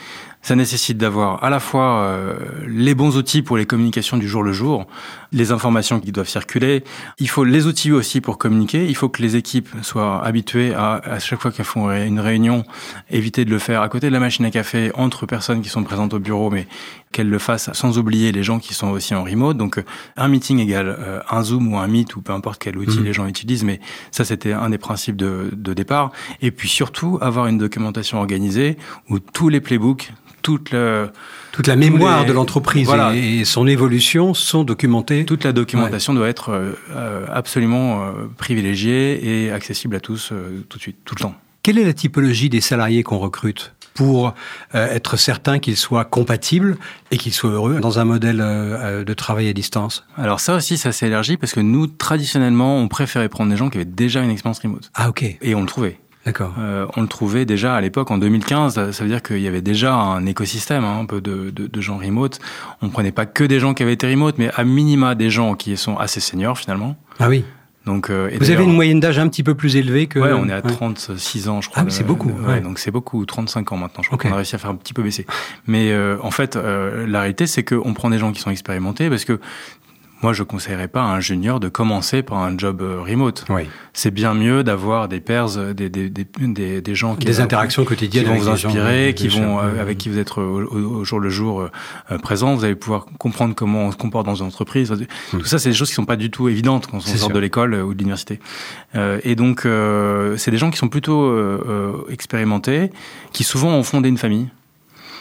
Ça 0.41 0.55
nécessite 0.55 0.97
d'avoir 0.97 1.43
à 1.43 1.49
la 1.49 1.59
fois 1.59 1.99
euh, 1.99 2.35
les 2.65 2.95
bons 2.95 3.17
outils 3.17 3.41
pour 3.41 3.57
les 3.57 3.65
communications 3.65 4.17
du 4.17 4.27
jour 4.27 4.41
le 4.41 4.53
jour, 4.53 4.87
les 5.33 5.51
informations 5.51 5.99
qui 5.99 6.11
doivent 6.11 6.29
circuler. 6.29 6.83
Il 7.19 7.29
faut 7.29 7.43
les 7.43 7.67
outils 7.67 7.91
aussi 7.91 8.21
pour 8.21 8.37
communiquer. 8.37 8.85
Il 8.87 8.95
faut 8.95 9.09
que 9.09 9.21
les 9.21 9.35
équipes 9.35 9.67
soient 9.81 10.23
habituées 10.25 10.73
à, 10.73 11.01
à 11.03 11.19
chaque 11.19 11.41
fois 11.41 11.51
qu'elles 11.51 11.65
font 11.65 11.91
une 11.91 12.21
réunion, 12.21 12.63
éviter 13.09 13.43
de 13.43 13.49
le 13.49 13.59
faire 13.59 13.81
à 13.81 13.89
côté 13.89 14.07
de 14.07 14.13
la 14.13 14.19
machine 14.19 14.45
à 14.45 14.51
café 14.51 14.91
entre 14.95 15.25
personnes 15.25 15.61
qui 15.61 15.69
sont 15.69 15.83
présentes 15.83 16.13
au 16.13 16.19
bureau, 16.19 16.49
mais 16.49 16.67
qu'elles 17.11 17.29
le 17.29 17.39
fassent 17.39 17.69
sans 17.73 17.97
oublier 17.97 18.31
les 18.31 18.43
gens 18.43 18.59
qui 18.59 18.73
sont 18.73 18.89
aussi 18.89 19.15
en 19.15 19.23
remote. 19.23 19.57
Donc 19.57 19.77
euh, 19.79 19.83
un 20.17 20.27
meeting 20.27 20.59
égale 20.59 20.95
euh, 20.99 21.19
un 21.29 21.43
Zoom 21.43 21.73
ou 21.73 21.77
un 21.77 21.87
Meet 21.87 22.15
ou 22.15 22.21
peu 22.21 22.33
importe 22.33 22.61
quel 22.61 22.77
outil 22.77 22.99
Mhm. 22.99 23.05
les 23.05 23.13
gens 23.13 23.25
utilisent, 23.27 23.63
mais 23.63 23.79
ça 24.11 24.23
c'était 24.25 24.53
un 24.53 24.69
des 24.69 24.77
principes 24.77 25.15
de, 25.15 25.49
de 25.51 25.73
départ. 25.73 26.11
Et 26.41 26.51
puis 26.51 26.69
surtout 26.69 27.17
avoir 27.21 27.47
une 27.47 27.57
documentation 27.57 28.19
organisée 28.19 28.77
où 29.09 29.19
tous 29.19 29.49
les 29.49 29.59
playbooks, 29.61 30.11
toute 30.41 30.71
le, 30.71 31.09
toute 31.51 31.67
la 31.67 31.75
mémoire 31.75 32.21
les- 32.21 32.27
de 32.27 32.31
l'entreprise 32.33 32.85
Voilà. 32.85 33.13
et, 33.15 33.43
son 33.43 33.67
évolution 33.67 34.33
sont 34.33 34.63
documentées. 34.63 35.25
toute 35.25 35.43
la 35.43 35.51
documentation 35.51 36.13
doit 36.13 36.29
être 36.29 36.49
euh, 36.51 36.71
euh, 36.91 37.25
absolument 37.29 38.03
euh, 38.05 38.11
privilégiée 38.37 39.45
et 39.45 39.51
accessible 39.51 39.95
à 39.95 39.99
tous 39.99 40.29
euh, 40.31 40.63
tout 40.69 40.77
de 40.77 40.81
suite, 40.81 40.97
tout 41.05 41.15
le 41.15 41.21
temps. 41.21 41.35
Quelle 41.61 41.77
est 41.77 41.83
la 41.83 41.93
typologie 41.93 42.49
des 42.49 42.61
salariés 42.61 43.03
qu'on 43.03 43.17
recrute? 43.17 43.73
Pour 43.93 44.33
euh, 44.75 44.87
être 44.93 45.17
certain 45.17 45.59
qu'ils 45.59 45.77
soient 45.77 46.05
compatibles 46.05 46.77
et 47.11 47.17
qu'ils 47.17 47.33
soient 47.33 47.51
heureux 47.51 47.79
dans 47.79 47.99
un 47.99 48.05
modèle 48.05 48.41
euh, 48.41 48.45
euh, 49.01 49.03
de 49.03 49.13
travail 49.13 49.47
à 49.49 49.53
distance 49.53 50.05
Alors 50.17 50.39
ça 50.39 50.55
aussi, 50.55 50.77
ça 50.77 50.91
s'est 50.91 51.07
élargi 51.07 51.37
parce 51.37 51.53
que 51.53 51.59
nous, 51.59 51.87
traditionnellement, 51.87 52.77
on 52.77 52.87
préférait 52.87 53.29
prendre 53.29 53.49
des 53.51 53.57
gens 53.57 53.69
qui 53.69 53.77
avaient 53.77 53.85
déjà 53.85 54.21
une 54.21 54.29
expérience 54.31 54.59
remote. 54.59 54.89
Ah 54.95 55.09
ok, 55.09 55.23
Et 55.41 55.55
on 55.55 55.61
le 55.61 55.67
trouvait. 55.67 55.99
d'accord. 56.25 56.53
Euh, 56.59 56.85
on 56.95 57.01
le 57.01 57.07
trouvait 57.07 57.45
déjà 57.45 57.75
à 57.75 57.81
l'époque 57.81 58.11
en 58.11 58.17
2015. 58.17 58.75
Ça 58.75 58.93
ça 58.93 59.03
veut 59.03 59.09
dire 59.09 59.23
qu'il 59.23 59.39
y 59.39 59.47
avait 59.47 59.61
déjà 59.61 59.93
un 59.93 60.25
écosystème 60.25 60.83
hein, 60.83 60.99
un 60.99 61.05
peu 61.05 61.21
de, 61.21 61.49
de, 61.49 61.67
de 61.67 61.81
gens 61.81 61.97
remote. 61.97 62.39
On 62.81 62.89
prenait 62.89 63.11
pas 63.11 63.25
que 63.25 63.43
des 63.43 63.59
gens 63.59 63.73
qui 63.73 63.83
avaient 63.83 63.93
été 63.93 64.07
remote, 64.09 64.35
mais 64.37 64.51
à 64.55 64.63
minima 64.63 65.15
des 65.15 65.29
gens 65.29 65.55
qui 65.55 65.75
sont 65.77 65.97
assez 65.97 66.19
seniors 66.19 66.57
finalement. 66.57 66.95
Ah 67.19 67.29
oui. 67.29 67.43
Donc, 67.89 68.09
euh, 68.11 68.29
et 68.29 68.37
Vous 68.37 68.51
avez 68.51 68.63
une 68.63 68.73
moyenne 68.75 68.99
d'âge 68.99 69.17
un 69.17 69.27
petit 69.27 69.41
peu 69.41 69.55
plus 69.55 69.75
élevée 69.75 70.05
que. 70.05 70.19
Ouais, 70.19 70.31
on 70.31 70.47
est 70.47 70.53
à 70.53 70.57
Ouais. 70.63 70.71
36 70.71 71.49
ans, 71.49 71.59
je 71.61 71.69
crois. 71.69 71.81
Ah 71.81 71.85
oui, 71.85 71.91
c'est 71.91 72.03
Euh, 72.03 72.05
beaucoup, 72.05 72.29
ouais, 72.29 72.47
ouais. 72.53 72.61
Donc 72.61 72.77
c'est 72.77 72.91
beaucoup, 72.91 73.25
35 73.25 73.71
ans 73.71 73.77
maintenant. 73.77 74.03
Je 74.03 74.09
crois 74.09 74.19
qu'on 74.19 74.31
a 74.31 74.35
réussi 74.35 74.53
à 74.55 74.59
faire 74.59 74.69
un 74.69 74.75
petit 74.75 74.93
peu 74.93 75.01
baisser. 75.01 75.25
Mais 75.65 75.91
euh, 75.91 76.17
en 76.21 76.29
fait, 76.31 76.55
la 76.55 77.19
réalité, 77.21 77.47
c'est 77.47 77.63
qu'on 77.63 77.93
prend 77.95 78.09
des 78.11 78.19
gens 78.19 78.31
qui 78.31 78.41
sont 78.41 78.51
expérimentés 78.51 79.09
parce 79.09 79.25
que 79.25 79.39
moi, 80.21 80.33
je 80.33 80.43
conseillerais 80.43 80.87
pas 80.87 81.01
à 81.01 81.05
un 81.05 81.19
junior 81.19 81.59
de 81.59 81.69
commencer 81.69 82.23
par 82.23 82.39
un 82.39 82.57
job 82.57 82.81
euh, 82.81 83.01
remote. 83.01 83.45
Oui. 83.49 83.63
C'est 83.93 84.11
bien 84.11 84.33
mieux 84.33 84.63
d'avoir 84.63 85.07
des 85.07 85.19
pairs, 85.19 85.57
euh, 85.57 85.73
des, 85.73 85.89
des, 85.89 86.09
des, 86.09 86.81
des, 86.81 86.95
gens 86.95 87.15
qui 87.15 87.25
Des 87.25 87.39
interactions 87.39 87.83
qui 87.83 87.89
quotidiennes 87.89 88.25
vont 88.25 88.31
avec 88.31 88.43
vous 88.43 88.49
inspirer, 88.49 89.13
qui 89.15 89.27
vont 89.27 89.59
euh, 89.59 89.81
avec 89.81 89.97
qui 89.97 90.09
vous 90.09 90.17
êtes 90.17 90.37
au, 90.37 91.03
jour 91.03 91.19
le 91.19 91.29
jour 91.29 91.69
présent. 92.21 92.55
Vous 92.55 92.63
allez 92.63 92.75
pouvoir 92.75 93.05
comprendre 93.17 93.55
comment 93.55 93.85
on 93.85 93.91
se 93.91 93.97
comporte 93.97 94.25
dans 94.25 94.35
une 94.35 94.47
entreprise. 94.47 94.93
Tout 95.31 95.45
ça, 95.45 95.59
c'est 95.59 95.69
des 95.69 95.75
choses 95.75 95.89
qui 95.89 95.95
sont 95.95 96.05
pas 96.05 96.15
du 96.15 96.31
tout 96.31 96.49
évidentes 96.49 96.87
quand 96.87 96.97
on 96.97 97.09
Hmm. 97.09 97.17
Sort 97.17 97.29
de 97.31 97.39
l'école 97.39 97.73
ou 97.75 97.93
de 97.93 97.99
l'université. 97.99 98.39
Euh, 98.95 99.19
et 99.23 99.35
donc, 99.35 99.65
euh, 99.65 100.37
c'est 100.37 100.51
des 100.51 100.57
gens 100.57 100.71
qui 100.71 100.77
sont 100.77 100.89
plutôt 100.89 101.19
expérimentés, 102.09 102.91
qui 103.33 103.43
souvent 103.43 103.69
ont 103.69 103.83
fondé 103.83 104.09
une 104.09 104.17
famille. 104.17 104.49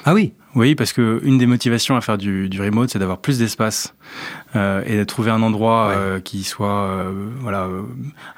Ah 0.09 0.15
oui. 0.15 0.33
Oui, 0.55 0.75
parce 0.75 0.95
que 0.95 1.21
une 1.23 1.37
des 1.37 1.45
motivations 1.45 1.95
à 1.95 2.01
faire 2.01 2.17
du, 2.17 2.49
du 2.49 2.63
remote, 2.63 2.89
c'est 2.89 2.99
d'avoir 2.99 3.19
plus 3.19 3.39
d'espace 3.39 3.95
euh, 4.57 4.83
et 4.87 4.97
de 4.97 5.05
trouver 5.05 5.31
un 5.31 5.43
endroit 5.43 5.89
Ouais. 5.89 5.95
euh, 5.99 6.21
qui 6.21 6.45
soit 6.45 6.81
euh, 6.89 7.13
voilà 7.41 7.69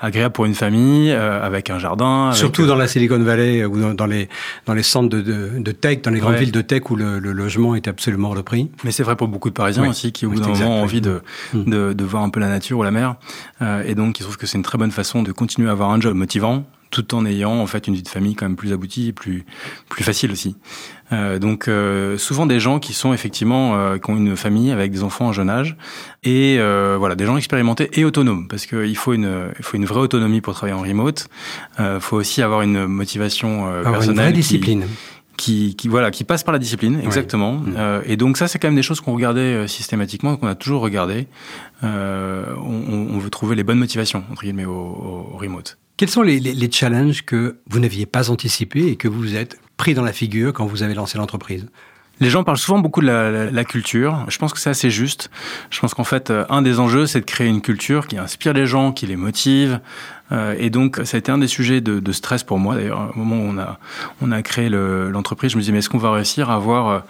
agréable 0.00 0.32
pour 0.32 0.46
une 0.46 0.56
famille, 0.56 1.12
avec 1.12 1.70
un 1.70 1.78
jardin. 1.78 2.26
avec, 2.26 2.38
Surtout 2.38 2.66
dans 2.66 2.74
la 2.74 2.88
Silicon 2.88 3.20
Valley 3.22 3.64
ou 3.64 3.78
dans, 3.80 3.94
dans 3.94 4.06
les 4.06 4.28
dans 4.66 4.74
les 4.74 4.82
centres 4.82 5.08
de, 5.08 5.20
de, 5.20 5.50
de 5.60 5.70
tech, 5.70 6.02
dans 6.02 6.10
les 6.10 6.18
grandes 6.18 6.32
Ouais. 6.32 6.40
villes 6.40 6.50
de 6.50 6.60
tech 6.60 6.90
où 6.90 6.96
le, 6.96 7.20
le 7.20 7.30
logement 7.30 7.76
est 7.76 7.86
absolument 7.86 8.30
hors 8.32 8.42
prix. 8.42 8.68
Mais 8.82 8.90
c'est 8.90 9.04
vrai 9.04 9.14
pour 9.14 9.28
beaucoup 9.28 9.48
de 9.50 9.54
Parisiens 9.54 9.84
Oui. 9.84 9.90
aussi 9.90 10.10
qui, 10.10 10.26
au 10.26 10.30
Oui, 10.30 10.38
bout 10.38 10.42
d'un 10.42 10.48
moment, 10.48 10.78
ont 10.78 10.82
envie 10.82 11.00
de, 11.00 11.22
de, 11.54 11.92
de 11.92 12.04
voir 12.04 12.24
un 12.24 12.30
peu 12.30 12.40
la 12.40 12.48
nature 12.48 12.78
ou 12.78 12.82
la 12.82 12.90
mer. 12.90 13.14
Et 13.86 13.94
donc, 13.94 14.18
ils 14.18 14.24
trouvent 14.24 14.36
que 14.38 14.46
c'est 14.48 14.58
une 14.58 14.64
très 14.64 14.76
bonne 14.78 14.90
façon 14.90 15.22
de 15.22 15.30
continuer 15.30 15.68
à 15.68 15.72
avoir 15.72 15.90
un 15.90 16.00
job 16.00 16.16
motivant 16.16 16.64
tout 16.90 17.14
en 17.14 17.24
ayant 17.26 17.52
en 17.60 17.66
fait 17.66 17.86
une 17.86 17.94
vie 17.94 18.02
de 18.02 18.08
famille 18.08 18.34
quand 18.34 18.46
même 18.46 18.56
plus 18.56 18.72
aboutie 18.72 19.08
et 19.08 19.12
plus 19.12 19.44
plus 19.88 20.04
facile 20.04 20.30
aussi. 20.32 20.56
Euh, 21.12 21.38
donc 21.40 21.66
euh, 21.68 22.18
souvent 22.18 22.46
des 22.46 22.60
gens 22.60 22.78
qui 22.78 22.92
sont 22.92 23.12
effectivement 23.12 23.74
euh, 23.76 23.98
qui 23.98 24.10
ont 24.10 24.16
une 24.16 24.36
famille 24.36 24.70
avec 24.70 24.92
des 24.92 25.02
enfants 25.02 25.26
en 25.26 25.32
jeune 25.32 25.50
âge 25.50 25.76
et 26.22 26.56
euh, 26.60 26.96
voilà 26.98 27.14
des 27.16 27.26
gens 27.26 27.36
expérimentés 27.36 27.90
et 27.94 28.04
autonomes 28.04 28.46
parce 28.48 28.66
qu'il 28.66 28.96
faut 28.96 29.12
une 29.12 29.50
il 29.58 29.64
faut 29.64 29.76
une 29.76 29.86
vraie 29.86 30.00
autonomie 30.00 30.40
pour 30.40 30.54
travailler 30.54 30.78
en 30.78 30.82
remote. 30.82 31.28
Il 31.78 31.98
faut 32.00 32.16
aussi 32.16 32.42
avoir 32.42 32.62
une 32.62 32.86
motivation 32.86 33.66
euh, 33.66 33.80
Avoir 33.80 33.86
une 33.86 33.92
personnelle 33.92 34.16
vraie 34.26 34.32
qui- 34.32 34.38
discipline. 34.38 34.84
qui, 35.36 35.74
qui 35.74 35.88
voilà 35.88 36.10
qui 36.10 36.22
passe 36.24 36.42
par 36.44 36.52
la 36.52 36.58
discipline 36.58 37.00
exactement 37.02 37.54
Mm. 37.54 37.74
Euh, 37.76 38.02
et 38.06 38.16
donc 38.16 38.36
ça 38.36 38.46
c'est 38.46 38.58
quand 38.58 38.68
même 38.68 38.76
des 38.76 38.82
choses 38.82 39.00
qu'on 39.00 39.14
regardait 39.14 39.40
euh, 39.40 39.66
systématiquement 39.66 40.36
qu'on 40.36 40.46
a 40.48 40.54
toujours 40.54 40.82
regardé 40.82 41.26
euh, 41.82 42.44
on, 42.58 43.14
on- 43.14 43.18
veut 43.18 43.30
trouver 43.30 43.56
les 43.56 43.64
bonnes 43.64 43.78
motivations 43.78 44.22
entre 44.30 44.42
guillemets 44.42 44.64
au- 44.66 45.30
au 45.32 45.36
remote 45.38 45.78
Quels 46.00 46.08
sont 46.08 46.22
les, 46.22 46.70
challenges 46.72 47.26
que 47.26 47.58
vous 47.68 47.78
n'aviez 47.78 48.06
pas 48.06 48.30
anticipés 48.30 48.86
et 48.86 48.96
que 48.96 49.06
vous 49.06 49.20
vous 49.20 49.36
êtes 49.36 49.60
pris 49.76 49.92
dans 49.92 50.02
la 50.02 50.14
figure 50.14 50.54
quand 50.54 50.64
vous 50.64 50.82
avez 50.82 50.94
lancé 50.94 51.18
l'entreprise? 51.18 51.66
Les 52.20 52.28
gens 52.30 52.44
parlent 52.44 52.58
souvent 52.58 52.78
beaucoup 52.78 53.00
de 53.00 53.06
la, 53.06 53.30
la- 53.30 53.50
la 53.50 53.64
culture. 53.64 54.24
Je 54.28 54.36
pense 54.38 54.52
que 54.52 54.60
c'est 54.60 54.70
assez 54.70 54.90
juste. 54.90 55.30
Je 55.70 55.80
pense 55.80 55.94
qu'en 55.94 56.04
fait, 56.04 56.30
euh, 56.30 56.44
un 56.50 56.60
des 56.62 56.78
enjeux, 56.78 57.06
c'est 57.06 57.20
de 57.20 57.24
créer 57.24 57.48
une 57.48 57.62
culture 57.62 58.06
qui 58.06 58.18
inspire 58.18 58.52
les 58.52 58.66
gens, 58.66 58.92
qui 58.92 59.06
les 59.06 59.16
motive. 59.16 59.80
Euh, 60.32 60.54
et 60.58 60.70
donc, 60.70 61.00
ça 61.04 61.16
a 61.16 61.18
été 61.18 61.32
un 61.32 61.38
des 61.38 61.46
sujets 61.48 61.80
de, 61.80 61.98
de 61.98 62.12
stress 62.12 62.42
pour 62.44 62.58
moi. 62.58 62.74
D'ailleurs, 62.76 63.10
au 63.16 63.18
moment 63.18 63.36
où 63.36 63.48
on 63.54 63.58
a, 63.58 63.78
on 64.20 64.30
a 64.32 64.42
créé 64.42 64.68
le- 64.68 65.10
l'entreprise, 65.10 65.52
je 65.52 65.56
me 65.56 65.62
disais, 65.62 65.72
mais 65.72 65.78
est-ce 65.78 65.88
qu'on 65.88 65.98
va 65.98 66.12
réussir 66.12 66.50
à 66.50 66.54
avoir 66.56 67.04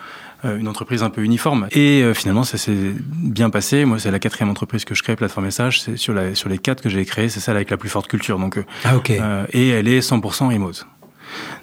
euh, 0.45 0.57
une 0.59 0.69
entreprise 0.69 1.03
un 1.03 1.11
peu 1.11 1.23
uniforme? 1.23 1.67
Et 1.73 2.03
euh, 2.03 2.15
finalement, 2.15 2.45
ça 2.45 2.57
s'est 2.57 2.95
bien 2.99 3.51
passé. 3.51 3.85
Moi, 3.85 3.99
c'est 3.99 4.11
la 4.11 4.21
quatrième 4.21 4.49
entreprise 4.49 4.85
que 4.87 4.95
je 4.95 5.03
crée, 5.03 5.17
Plateforme 5.17 5.47
Message. 5.47 5.83
C'est 5.83 5.97
sur, 5.99 6.15
la, 6.15 6.35
sur 6.35 6.49
les 6.49 6.57
quatre 6.59 6.83
que 6.83 6.89
j'ai 6.89 7.05
créées, 7.05 7.29
c'est 7.29 7.41
celle 7.41 7.57
avec 7.57 7.69
la 7.71 7.77
plus 7.77 7.89
forte 7.91 8.07
culture. 8.09 8.39
Donc, 8.39 8.59
Ah, 8.85 8.95
euh, 9.11 9.45
et 9.53 9.69
elle 9.71 9.89
est 9.89 10.01
100% 10.01 10.49
remote. 10.53 10.87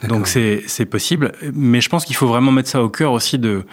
Donc 0.08 0.28
c'est 0.28 0.64
c'est 0.68 0.86
possible, 0.86 1.32
mais 1.54 1.82
je 1.82 1.90
pense 1.90 2.06
qu'il 2.06 2.16
faut 2.16 2.28
vraiment 2.28 2.52
mettre 2.52 2.70
ça 2.70 2.82
au 2.82 2.90
cœur 2.90 3.12
aussi 3.12 3.38
de 3.40 3.64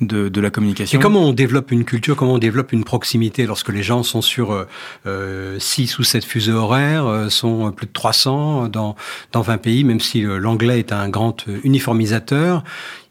de, 0.00 0.28
de 0.28 0.40
la 0.40 0.50
communication. 0.50 0.98
Et 0.98 1.02
comment 1.02 1.20
on 1.20 1.32
développe 1.32 1.70
une 1.70 1.84
culture, 1.84 2.16
comment 2.16 2.34
on 2.34 2.38
développe 2.38 2.72
une 2.72 2.84
proximité 2.84 3.46
lorsque 3.46 3.68
les 3.68 3.82
gens 3.82 4.02
sont 4.02 4.22
sur 4.22 4.52
euh, 4.52 4.66
euh, 5.06 5.58
6 5.58 5.98
ou 5.98 6.04
7 6.04 6.24
fuseaux 6.24 6.54
horaires, 6.54 7.06
euh, 7.06 7.28
sont 7.28 7.70
plus 7.72 7.86
de 7.86 7.92
300 7.92 8.68
dans, 8.68 8.96
dans 9.32 9.40
20 9.42 9.58
pays, 9.58 9.84
même 9.84 10.00
si 10.00 10.24
euh, 10.24 10.38
l'anglais 10.38 10.78
est 10.78 10.92
un 10.92 11.08
grand 11.08 11.48
euh, 11.48 11.58
uniformisateur 11.64 12.64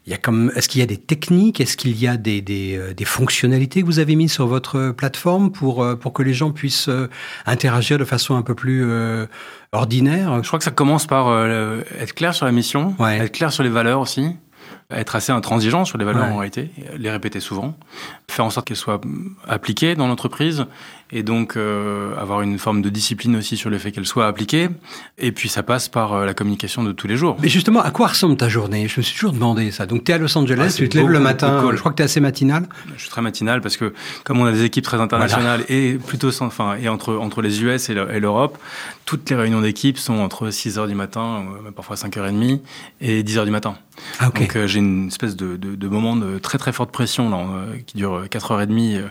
il 0.06 0.10
y 0.10 0.14
a 0.14 0.18
comme, 0.18 0.52
est-ce 0.54 0.68
qu'il 0.68 0.80
y 0.80 0.84
a 0.84 0.86
des 0.86 0.98
techniques, 0.98 1.60
est-ce 1.60 1.76
qu'il 1.78 1.98
y 1.98 2.06
a 2.06 2.16
des, 2.18 2.42
des, 2.42 2.76
euh, 2.76 2.92
des, 2.92 3.04
fonctionnalités 3.06 3.80
que 3.80 3.86
vous 3.86 4.00
avez 4.00 4.16
mises 4.16 4.32
sur 4.32 4.46
votre 4.46 4.90
plateforme 4.90 5.50
pour, 5.50 5.82
euh, 5.82 5.96
pour 5.96 6.12
que 6.12 6.22
les 6.22 6.34
gens 6.34 6.50
puissent 6.52 6.88
euh, 6.90 7.08
interagir 7.46 7.98
de 7.98 8.04
façon 8.04 8.36
un 8.36 8.42
peu 8.42 8.54
plus 8.54 8.84
euh, 8.84 9.26
ordinaire? 9.72 10.42
Je 10.42 10.46
crois 10.48 10.58
que 10.58 10.64
ça 10.64 10.70
commence 10.70 11.06
par 11.06 11.28
euh, 11.28 11.80
être 11.98 12.14
clair 12.14 12.34
sur 12.34 12.44
la 12.46 12.52
mission, 12.52 12.94
Ouais. 12.98 13.18
être 13.18 13.32
clair 13.32 13.50
sur 13.52 13.62
les 13.62 13.70
valeurs 13.70 14.00
aussi, 14.00 14.36
être 14.90 15.16
assez 15.16 15.32
intransigeant 15.32 15.86
sur 15.86 15.96
les 15.96 16.04
valeurs 16.04 16.26
Ouais. 16.26 16.32
en 16.32 16.36
réalité, 16.36 16.70
les 16.98 17.10
répéter 17.10 17.40
souvent, 17.40 17.74
faire 18.30 18.44
en 18.44 18.50
sorte 18.50 18.66
qu'elles 18.66 18.76
soient 18.76 19.00
appliquées 19.48 19.94
dans 19.94 20.06
l'entreprise 20.06 20.66
et 21.12 21.22
donc 21.22 21.56
euh, 21.56 22.16
avoir 22.18 22.42
une 22.42 22.58
forme 22.58 22.82
de 22.82 22.88
discipline 22.88 23.36
aussi 23.36 23.56
sur 23.56 23.70
le 23.70 23.78
fait 23.78 23.92
qu'elles 23.92 24.06
soient 24.06 24.26
appliquées. 24.26 24.68
Et 25.18 25.32
puis 25.32 25.48
ça 25.48 25.62
passe 25.62 25.88
par 25.88 26.12
euh, 26.12 26.24
la 26.26 26.34
communication 26.34 26.82
de 26.82 26.92
tous 26.92 27.06
les 27.06 27.16
jours. 27.16 27.36
Mais 27.40 27.48
justement, 27.48 27.80
à 27.82 27.90
quoi 27.90 28.08
ressemble 28.08 28.36
ta 28.36 28.48
journée? 28.48 28.88
Je 28.88 28.98
me 29.00 29.02
suis 29.02 29.14
toujours 29.14 29.32
demandé 29.32 29.70
ça. 29.70 29.86
Donc, 29.86 30.04
tu 30.04 30.12
es 30.12 30.14
à 30.14 30.18
Los 30.18 30.36
Angeles, 30.36 30.66
Ah, 30.70 30.76
tu 30.76 30.88
te 30.88 30.96
lèves 30.98 31.08
le 31.08 31.20
matin, 31.20 31.70
je 31.72 31.76
crois 31.78 31.92
que 31.92 31.96
tu 31.96 32.02
es 32.02 32.06
assez 32.06 32.20
matinal. 32.20 32.66
Je 32.96 33.00
suis 33.02 33.10
très 33.10 33.22
matinal 33.22 33.60
parce 33.60 33.76
que 33.76 33.92
comme 34.24 34.40
on 34.40 34.44
a 34.46 34.52
des 34.52 34.64
équipes 34.64 34.84
très 34.84 35.00
internationales 35.00 35.64
et 35.68 35.94
plutôt 35.94 36.30
sans, 36.30 36.46
enfin 36.46 36.76
et 36.82 36.88
entre 36.88 37.14
entre 37.14 37.42
les 37.42 37.62
US 37.62 37.88
et 37.90 37.94
le- 37.94 38.12
et 38.14 38.20
l'Europe, 38.20 38.58
toutes 39.04 39.28
les 39.30 39.36
réunions 39.36 39.60
d'équipe 39.60 39.98
sont 39.98 40.14
entre 40.18 40.50
6 40.50 40.78
heures 40.78 40.88
du 40.88 40.94
matin, 40.94 41.44
euh, 41.66 41.70
parfois 41.70 41.96
5h30 41.96 42.60
et 43.00 43.22
10 43.22 43.38
heures 43.38 43.44
du 43.44 43.50
matin. 43.50 43.76
Ah. 44.18 44.30
Donc 44.34 44.56
euh, 44.56 44.66
j'ai 44.66 44.80
une 44.80 45.06
espèce 45.06 45.36
de, 45.36 45.56
de, 45.56 45.74
de 45.76 45.88
moment 45.88 46.16
de 46.16 46.38
très 46.38 46.58
très 46.58 46.72
forte 46.72 46.90
pression 46.90 47.30
là, 47.30 47.46
qui 47.86 47.96
dure 47.96 48.24
4h30 48.24 48.96
euh, 48.96 49.08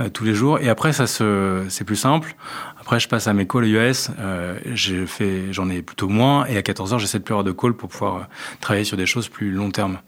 euh, 0.00 0.08
tous 0.08 0.24
les 0.24 0.34
jours. 0.34 0.58
Et 0.60 0.68
après 0.70 0.92
ça 0.92 1.06
se 1.06 1.22
c'est 1.68 1.84
plus 1.84 1.96
simple. 1.96 2.34
Après 2.82 2.98
je 2.98 3.08
passe 3.08 3.28
à 3.28 3.32
mes 3.32 3.46
calls 3.46 3.66
US. 3.66 4.10
Euh, 4.18 4.58
j'ai 4.74 5.06
fait 5.06 5.52
j'en 5.52 5.70
ai 5.70 5.82
plutôt 5.82 6.08
moins 6.08 6.44
et 6.46 6.56
à 6.56 6.62
14h 6.62 6.98
j'essaie 6.98 7.20
de 7.20 7.22
plus 7.22 7.32
avoir 7.32 7.44
de 7.44 7.52
calls 7.52 7.74
pour 7.74 7.88
pouvoir 7.88 8.16
euh, 8.16 8.20
travailler 8.60 8.84
sur 8.84 8.96
des 8.96 9.06
choses 9.06 9.28
plus 9.28 9.52
long 9.52 9.70
terme 9.70 9.98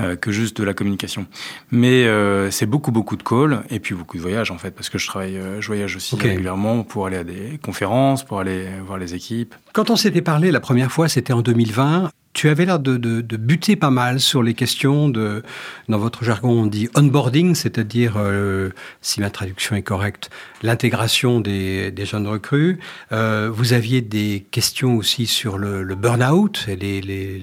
euh, 0.00 0.14
que 0.14 0.30
juste 0.30 0.56
de 0.56 0.62
la 0.62 0.72
communication. 0.72 1.26
Mais 1.72 2.04
euh, 2.04 2.50
c'est 2.52 2.66
beaucoup 2.66 2.92
beaucoup 2.92 3.16
de 3.16 3.24
calls 3.24 3.64
et 3.70 3.80
puis 3.80 3.96
beaucoup 3.96 4.16
de 4.16 4.22
voyages 4.22 4.52
en 4.52 4.58
fait 4.58 4.70
parce 4.70 4.88
que 4.88 4.98
je 4.98 5.06
travaille 5.08 5.36
euh, 5.36 5.60
je 5.60 5.66
voyage 5.66 5.96
aussi 5.96 6.14
régulièrement 6.14 6.84
pour 6.84 7.06
aller 7.06 7.16
à 7.16 7.24
des 7.24 7.58
conférences, 7.60 8.24
pour 8.24 8.38
aller 8.38 8.66
voir 8.86 8.98
les 8.98 9.14
équipes. 9.14 9.54
Quand 9.72 9.90
on 9.90 9.96
s'était 9.96 10.22
parlé 10.22 10.52
la 10.52 10.60
première 10.60 10.92
fois, 10.92 11.08
c'était 11.08 11.32
en 11.32 11.42
2020. 11.42 12.10
Tu 12.34 12.48
avais 12.48 12.64
l'air 12.64 12.78
de, 12.78 12.96
de, 12.96 13.20
de 13.20 13.36
buter 13.36 13.76
pas 13.76 13.90
mal 13.90 14.18
sur 14.18 14.42
les 14.42 14.54
questions 14.54 15.10
de, 15.10 15.42
dans 15.90 15.98
votre 15.98 16.24
jargon, 16.24 16.62
on 16.62 16.66
dit 16.66 16.88
onboarding, 16.96 17.54
c'est-à-dire, 17.54 18.14
euh, 18.16 18.70
si 19.02 19.20
ma 19.20 19.28
traduction 19.28 19.76
est 19.76 19.82
correcte, 19.82 20.30
l'intégration 20.62 21.40
des, 21.40 21.90
des 21.90 22.06
jeunes 22.06 22.26
recrues. 22.26 22.78
Euh, 23.12 23.50
vous 23.52 23.74
aviez 23.74 24.00
des 24.00 24.46
questions 24.50 24.96
aussi 24.96 25.26
sur 25.26 25.58
le, 25.58 25.82
le 25.82 25.94
burn-out 25.94 26.64
et 26.68 26.76
les, 26.76 27.02
les, 27.02 27.42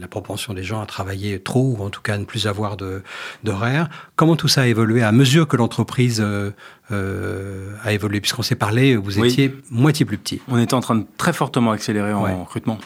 la 0.00 0.08
propension 0.08 0.54
des 0.54 0.62
gens 0.62 0.80
à 0.80 0.86
travailler 0.86 1.38
trop 1.38 1.76
ou 1.78 1.84
en 1.84 1.90
tout 1.90 2.00
cas 2.00 2.14
à 2.14 2.18
ne 2.18 2.24
plus 2.24 2.46
avoir 2.46 2.78
de- 2.78 3.02
d'horaire. 3.44 3.90
Comment 4.16 4.36
tout 4.36 4.48
ça 4.48 4.62
a 4.62 4.66
évolué 4.66 5.02
à 5.02 5.12
mesure 5.12 5.48
que 5.48 5.58
l'entreprise 5.58 6.22
euh, 6.24 6.50
euh, 6.92 7.74
a 7.84 7.92
évolué? 7.92 8.22
Puisqu'on 8.22 8.42
s'est 8.42 8.54
parlé, 8.56 8.96
vous 8.96 9.18
Oui. 9.18 9.28
étiez 9.28 9.54
moitié 9.70 10.06
plus 10.06 10.16
petit. 10.16 10.40
On 10.48 10.58
était 10.58 10.72
en 10.74 10.80
train 10.80 10.94
de 10.96 11.04
très 11.18 11.34
fortement 11.34 11.72
accélérer 11.72 12.14
en 12.14 12.24
Ouais. 12.24 12.32
recrutement. 12.32 12.78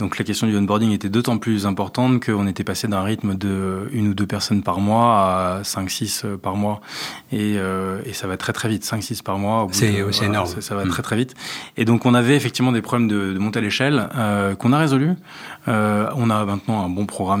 Donc 0.00 0.18
la 0.18 0.24
question 0.24 0.46
du 0.46 0.56
onboarding 0.56 0.90
était 0.92 1.08
d'autant 1.08 1.38
plus 1.38 1.66
importante 1.66 2.24
qu'on 2.24 2.46
était 2.46 2.64
passé 2.64 2.88
d'un 2.88 3.02
rythme 3.02 3.34
de 3.36 3.88
une 3.92 4.08
ou 4.08 4.14
deux 4.14 4.26
personnes 4.26 4.62
par 4.62 4.80
mois 4.80 5.58
à 5.58 5.62
5-6 5.62 6.24
par 6.38 6.56
mois. 6.56 6.80
Et, 7.32 7.54
euh, 7.58 8.00
et 8.06 8.12
ça 8.12 8.26
va 8.26 8.36
très 8.36 8.52
très 8.52 8.68
vite, 8.68 8.82
5-6 8.84 9.22
par 9.22 9.38
mois. 9.38 9.66
C'est- 9.72 10.02
c'est 10.12 10.24
énorme. 10.24 10.46
Ça, 10.46 10.60
ça 10.60 10.74
va 10.74 10.84
Mm. 10.84 10.88
très 10.88 11.02
très 11.02 11.16
vite. 11.16 11.34
Et 11.76 11.84
donc 11.84 12.06
on 12.06 12.14
avait 12.14 12.34
effectivement 12.36 12.72
des 12.72 12.82
problèmes 12.82 13.08
de, 13.08 13.32
de 13.34 13.38
montée 13.38 13.58
à 13.58 13.62
l'échelle 13.62 14.08
euh, 14.16 14.54
qu'on 14.54 14.72
a 14.72 14.78
résolus. 14.78 15.12
Euh, 15.68 16.08
on 16.16 16.30
a 16.30 16.44
maintenant 16.44 16.84
un 16.84 16.88
bon 16.88 17.06
programme 17.06 17.40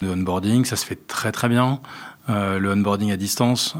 De 0.00 0.08
onboarding, 0.08 0.64
ça 0.64 0.76
se 0.76 0.86
fait 0.86 1.06
très 1.06 1.32
très 1.32 1.48
bien. 1.48 1.80
Euh, 2.30 2.58
le 2.58 2.70
onboarding 2.72 3.10
à 3.10 3.16
distance, 3.16 3.74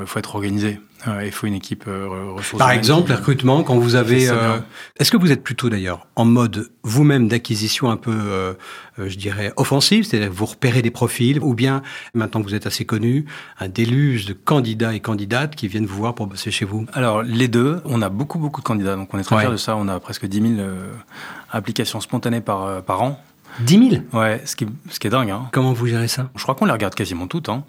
il 0.00 0.06
faut 0.06 0.18
être 0.18 0.34
organisé. 0.34 0.80
Euh, 1.08 1.24
Il 1.24 1.32
faut 1.32 1.46
une 1.48 1.54
équipe 1.54 1.84
euh, 1.88 2.06
ressources 2.36 2.58
Par 2.60 2.70
exemple, 2.70 3.04
qui- 3.06 3.08
les 3.10 3.16
recrutements, 3.16 3.64
quand 3.64 3.76
vous 3.76 3.96
avez... 3.96 4.28
euh. 4.28 4.58
Est-ce 4.98 5.10
que 5.10 5.16
vous 5.16 5.32
êtes 5.32 5.42
plutôt 5.42 5.68
d'ailleurs 5.68 6.06
en 6.14 6.24
mode 6.24 6.70
vous-même 6.84 7.26
d'acquisition 7.26 7.90
un 7.90 7.96
peu, 7.96 8.12
euh, 8.12 8.54
euh, 9.00 9.08
je 9.08 9.16
dirais, 9.18 9.52
offensive, 9.56 10.04
c'est-à-dire 10.04 10.28
que 10.28 10.34
vous 10.34 10.46
repérez 10.46 10.80
des 10.80 10.92
profils, 10.92 11.40
ou 11.40 11.54
bien, 11.54 11.82
maintenant 12.14 12.40
que 12.40 12.46
vous 12.46 12.54
êtes 12.54 12.66
assez 12.66 12.84
connu, 12.84 13.24
un 13.58 13.68
déluge 13.68 14.26
de 14.26 14.32
candidats 14.32 14.94
et 14.94 15.00
candidates 15.00 15.56
qui 15.56 15.66
viennent 15.66 15.86
vous 15.86 15.96
voir 15.96 16.14
pour 16.14 16.28
bosser 16.28 16.52
chez 16.52 16.64
vous? 16.64 16.86
Alors, 16.92 17.22
les 17.24 17.48
deux, 17.48 17.80
on 17.84 18.00
a 18.00 18.08
beaucoup, 18.08 18.38
beaucoup 18.38 18.60
de 18.60 18.66
candidats, 18.66 18.94
donc 18.94 19.12
on 19.12 19.18
est 19.18 19.24
très 19.24 19.34
Ouais. 19.36 19.42
fiers 19.42 19.50
de 19.52 19.56
ça. 19.56 19.76
On 19.76 19.88
a 19.88 19.98
presque 19.98 20.26
10 20.26 20.40
000 20.40 20.60
euh, 20.60 20.92
applications 21.50 22.00
spontanées 22.00 22.40
par, 22.40 22.62
euh, 22.64 22.80
par 22.80 23.02
an. 23.02 23.20
10 23.60 23.90
000 23.90 24.02
Ouais, 24.12 24.40
ce 24.44 24.56
qui, 24.56 24.66
ce 24.90 24.98
qui 24.98 25.06
est 25.06 25.10
dingue. 25.10 25.30
Hein. 25.30 25.48
Comment 25.52 25.72
vous 25.72 25.86
gérez 25.86 26.08
ça? 26.08 26.30
Je 26.36 26.42
crois 26.42 26.54
qu'on 26.54 26.66
les 26.66 26.72
regarde 26.72 26.94
quasiment 26.94 27.26
toutes. 27.26 27.48
Hein. 27.48 27.64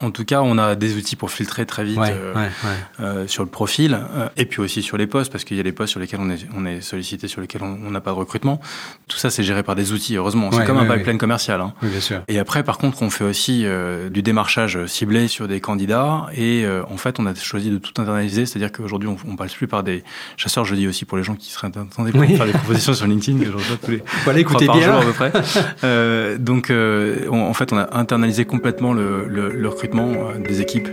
En 0.00 0.10
tout 0.10 0.24
cas, 0.24 0.42
on 0.42 0.58
a 0.58 0.74
des 0.74 0.96
outils 0.96 1.16
pour 1.16 1.30
filtrer 1.30 1.64
très 1.66 1.84
vite 1.84 1.98
Ouais, 1.98 2.12
euh, 2.14 2.34
ouais, 2.34 2.40
ouais. 2.64 2.70
euh, 3.00 3.26
sur 3.26 3.42
le 3.42 3.48
profil, 3.48 3.94
euh, 3.94 4.28
et 4.36 4.44
puis 4.46 4.60
aussi 4.60 4.82
sur 4.82 4.96
les 4.96 5.06
postes, 5.06 5.32
parce 5.32 5.44
qu'il 5.44 5.56
y 5.56 5.60
a 5.60 5.62
les 5.62 5.72
postes 5.72 5.90
sur 5.92 6.00
lesquels 6.00 6.20
on 6.20 6.30
est, 6.30 6.46
on 6.56 6.66
est 6.66 6.80
sollicité, 6.80 7.28
sur 7.28 7.40
lesquels 7.40 7.62
on 7.62 7.90
n'a 7.90 8.00
pas 8.00 8.10
de 8.10 8.16
recrutement. 8.16 8.60
Tout 9.08 9.16
ça, 9.16 9.30
c'est 9.30 9.42
géré 9.42 9.62
par 9.62 9.74
des 9.74 9.92
outils, 9.92 10.16
heureusement. 10.16 10.50
C'est 10.52 10.64
comme 10.64 10.78
un 10.78 10.86
pipeline 10.96 11.18
commercial. 11.18 11.60
Hein. 11.60 11.72
Oui, 11.82 11.88
bien 11.88 12.00
sûr. 12.00 12.22
Et 12.28 12.38
après, 12.38 12.62
par 12.62 12.78
contre, 12.78 13.02
on 13.02 13.10
fait 13.10 13.24
aussi 13.24 13.62
euh, 13.64 14.08
du 14.10 14.22
démarchage 14.22 14.84
ciblé 14.86 15.28
sur 15.28 15.48
des 15.48 15.60
candidats. 15.60 16.26
Et 16.34 16.64
euh, 16.64 16.82
en 16.90 16.96
fait, 16.96 17.18
on 17.18 17.26
a 17.26 17.34
choisi 17.34 17.70
de 17.70 17.78
tout 17.78 18.00
internaliser. 18.00 18.46
C'est-à-dire 18.46 18.72
qu'aujourd'hui, 18.72 19.08
on, 19.08 19.16
on 19.30 19.36
passe 19.36 19.54
plus 19.54 19.66
par 19.66 19.82
des 19.82 20.04
chasseurs. 20.36 20.64
Je 20.64 20.74
dis 20.74 20.86
aussi 20.88 21.04
pour 21.04 21.16
les 21.16 21.24
gens 21.24 21.34
qui 21.34 21.50
seraient 21.50 21.68
intendés 21.68 22.10
pour 22.12 22.20
Oui. 22.20 22.36
faire 22.36 22.46
des 22.46 22.52
propositions 22.52 22.94
sur 22.94 23.06
LinkedIn. 23.06 23.38
que 23.38 23.46
je 23.46 23.52
reçois 23.52 23.76
tous 23.82 23.90
les 23.92 24.02
Voilà, 24.24 24.38
écoutez 24.40 24.66
bien. 24.68 24.80
jour 24.80 24.94
à 24.94 25.00
peu 25.02 25.12
près. 25.12 25.25
Euh, 25.84 26.38
donc, 26.38 26.70
euh, 26.70 27.28
en 27.30 27.52
fait, 27.52 27.72
on 27.72 27.76
a 27.76 27.96
internalisé 27.96 28.44
complètement 28.44 28.92
le, 28.92 29.68
recrutement 29.68 30.08
euh, 30.08 30.38
des 30.38 30.60
équipes 30.60 30.88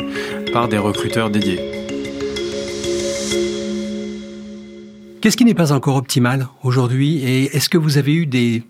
par 0.52 0.68
des 0.68 0.78
recruteurs 0.78 1.30
dédiés. 1.30 1.60
Qu'est-ce 5.22 5.38
qui 5.38 5.46
n'est 5.46 5.54
pas 5.54 5.72
encore 5.72 5.96
optimal 5.96 6.48
aujourd'hui 6.64 7.18
Et 7.24 7.56
est-ce 7.56 7.70
que 7.70 7.78
vous 7.78 7.98
avez 7.98 8.14
eu 8.14 8.26
des 8.26 8.64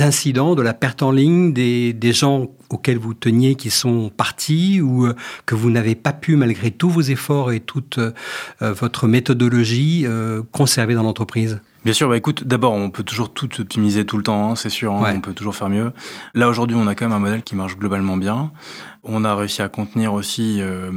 incidents 0.00 0.54
de 0.54 0.62
la 0.62 0.72
perte 0.72 1.02
en 1.02 1.10
ligne, 1.10 1.52
des, 1.52 2.12
gens 2.12 2.48
auxquels 2.70 2.98
vous 2.98 3.14
teniez 3.14 3.56
qui 3.56 3.70
sont 3.70 4.10
partis 4.16 4.80
ou 4.80 5.08
que 5.46 5.54
vous 5.54 5.70
n'avez 5.70 5.96
pas 5.96 6.12
pu, 6.12 6.36
malgré 6.36 6.70
tous 6.70 6.90
vos 6.90 7.02
efforts 7.02 7.50
et 7.50 7.60
toute 7.60 7.98
votre 8.60 9.08
méthodologie, 9.08 10.06
conserver 10.52 10.94
dans 10.94 11.02
l'entreprise? 11.02 11.60
Bien 11.86 11.92
sûr, 11.94 12.08
bah 12.08 12.16
écoute, 12.16 12.42
d'abord, 12.42 12.72
on 12.72 12.90
peut 12.90 13.04
toujours 13.04 13.32
tout 13.32 13.48
optimiser 13.60 14.04
tout 14.04 14.16
le 14.16 14.24
temps, 14.24 14.50
hein, 14.50 14.56
c'est 14.56 14.70
sûr, 14.70 14.92
hein, 14.92 15.02
Ouais. 15.04 15.12
on 15.14 15.20
peut 15.20 15.34
toujours 15.34 15.54
faire 15.54 15.68
mieux. 15.68 15.92
Là, 16.34 16.48
aujourd'hui, 16.48 16.76
on 16.76 16.88
a 16.88 16.96
quand 16.96 17.04
même 17.06 17.16
un 17.16 17.20
modèle 17.20 17.44
qui 17.44 17.54
marche 17.54 17.76
globalement 17.78 18.16
bien. 18.16 18.50
On 19.04 19.24
a 19.24 19.36
réussi 19.36 19.62
à 19.62 19.68
contenir 19.68 20.12
aussi 20.12 20.56
euh, 20.60 20.90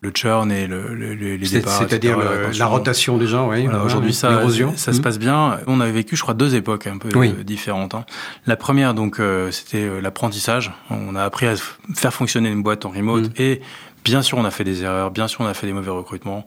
le 0.00 0.10
churn 0.14 0.50
et 0.50 0.66
le, 0.66 0.94
le- 0.94 1.14
le- 1.14 1.36
les 1.36 1.46
départs. 1.46 1.74
C'est-à-dire 1.76 2.16
la 2.58 2.66
rotation 2.66 3.18
des 3.18 3.26
gens, 3.26 3.50
oui. 3.50 3.64
Voilà, 3.64 3.80
Voilà, 3.80 3.84
aujourd'hui, 3.84 4.14
ça, 4.14 4.40
ça 4.76 4.92
se 4.94 4.98
Mm. 4.98 5.02
passe 5.02 5.18
bien. 5.18 5.58
On 5.66 5.78
avait 5.82 5.92
vécu, 5.92 6.16
je 6.16 6.22
crois, 6.22 6.32
deux 6.32 6.54
époques 6.54 6.86
un 6.86 6.96
peu 6.96 7.10
Oui. 7.18 7.34
euh, 7.38 7.44
différentes. 7.44 7.94
hein. 7.94 8.06
La 8.46 8.56
première, 8.56 8.94
donc, 8.94 9.20
euh, 9.20 9.50
c'était 9.50 9.82
euh, 9.84 10.00
l'apprentissage. 10.00 10.72
On 10.88 11.16
a 11.16 11.22
appris 11.22 11.46
à 11.46 11.54
faire 11.94 12.14
fonctionner 12.14 12.48
une 12.50 12.62
boîte 12.62 12.86
en 12.86 12.90
remote 12.90 13.24
Mm. 13.28 13.42
et 13.42 13.60
Bien 14.04 14.20
sûr, 14.20 14.36
on 14.36 14.44
a 14.44 14.50
fait 14.50 14.64
des 14.64 14.82
erreurs, 14.82 15.10
bien 15.10 15.28
sûr, 15.28 15.40
on 15.40 15.46
a 15.46 15.54
fait 15.54 15.66
des 15.66 15.72
mauvais 15.72 15.90
recrutements. 15.90 16.46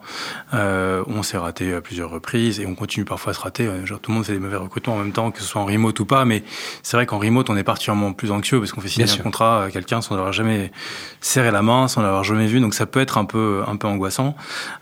Euh, 0.54 1.04
on 1.08 1.24
s'est 1.24 1.40
raté 1.40 1.74
à 1.74 1.82
plusieurs 1.82 2.12
reprises 2.12 2.60
et 2.60 2.68
on 2.68 2.76
continue 2.76 3.04
parfois 3.04 3.32
à 3.32 3.34
se 3.34 3.40
rater. 3.40 3.66
Euh, 3.66 3.84
genre, 3.84 4.00
tout 4.00 4.12
le 4.12 4.16
monde 4.16 4.26
fait 4.26 4.34
des 4.34 4.40
mauvais 4.40 4.58
recrutements 4.58 4.94
en 4.94 5.00
même 5.00 5.12
temps, 5.12 5.32
que 5.32 5.40
ce 5.42 5.46
soit 5.48 5.60
en 5.60 5.66
remote 5.66 6.00
ou 6.00 6.06
pas. 6.06 6.24
Mais 6.24 6.44
c'est 6.84 6.98
vrai 6.98 7.08
qu'en 7.08 7.18
remote, 7.18 7.50
on 7.50 7.58
est 7.58 7.64
particulièrement 7.64 8.14
plus 8.14 8.30
anxieux 8.30 8.60
parce 8.60 8.72
qu'on 8.74 8.82
fait 8.82 8.90
signer 8.90 9.06
Bien 9.06 9.14
un 9.14 9.16
sûr. 9.16 9.24
contrat 9.24 9.64
à 9.64 9.72
quelqu'un 9.72 10.02
sans 10.02 10.14
avoir 10.16 10.34
jamais 10.34 10.72
serré 11.20 11.50
la 11.50 11.64
main, 11.64 11.88
sans 11.88 12.04
l'avoir 12.04 12.24
jamais 12.24 12.46
vu. 12.46 12.60
Donc 12.60 12.76
ça 12.76 12.86
peut 12.86 13.00
être 13.00 13.18
un 13.18 13.26
peu, 13.26 13.64
un 13.66 13.76
peu 13.76 13.88
angoissant. 13.88 14.36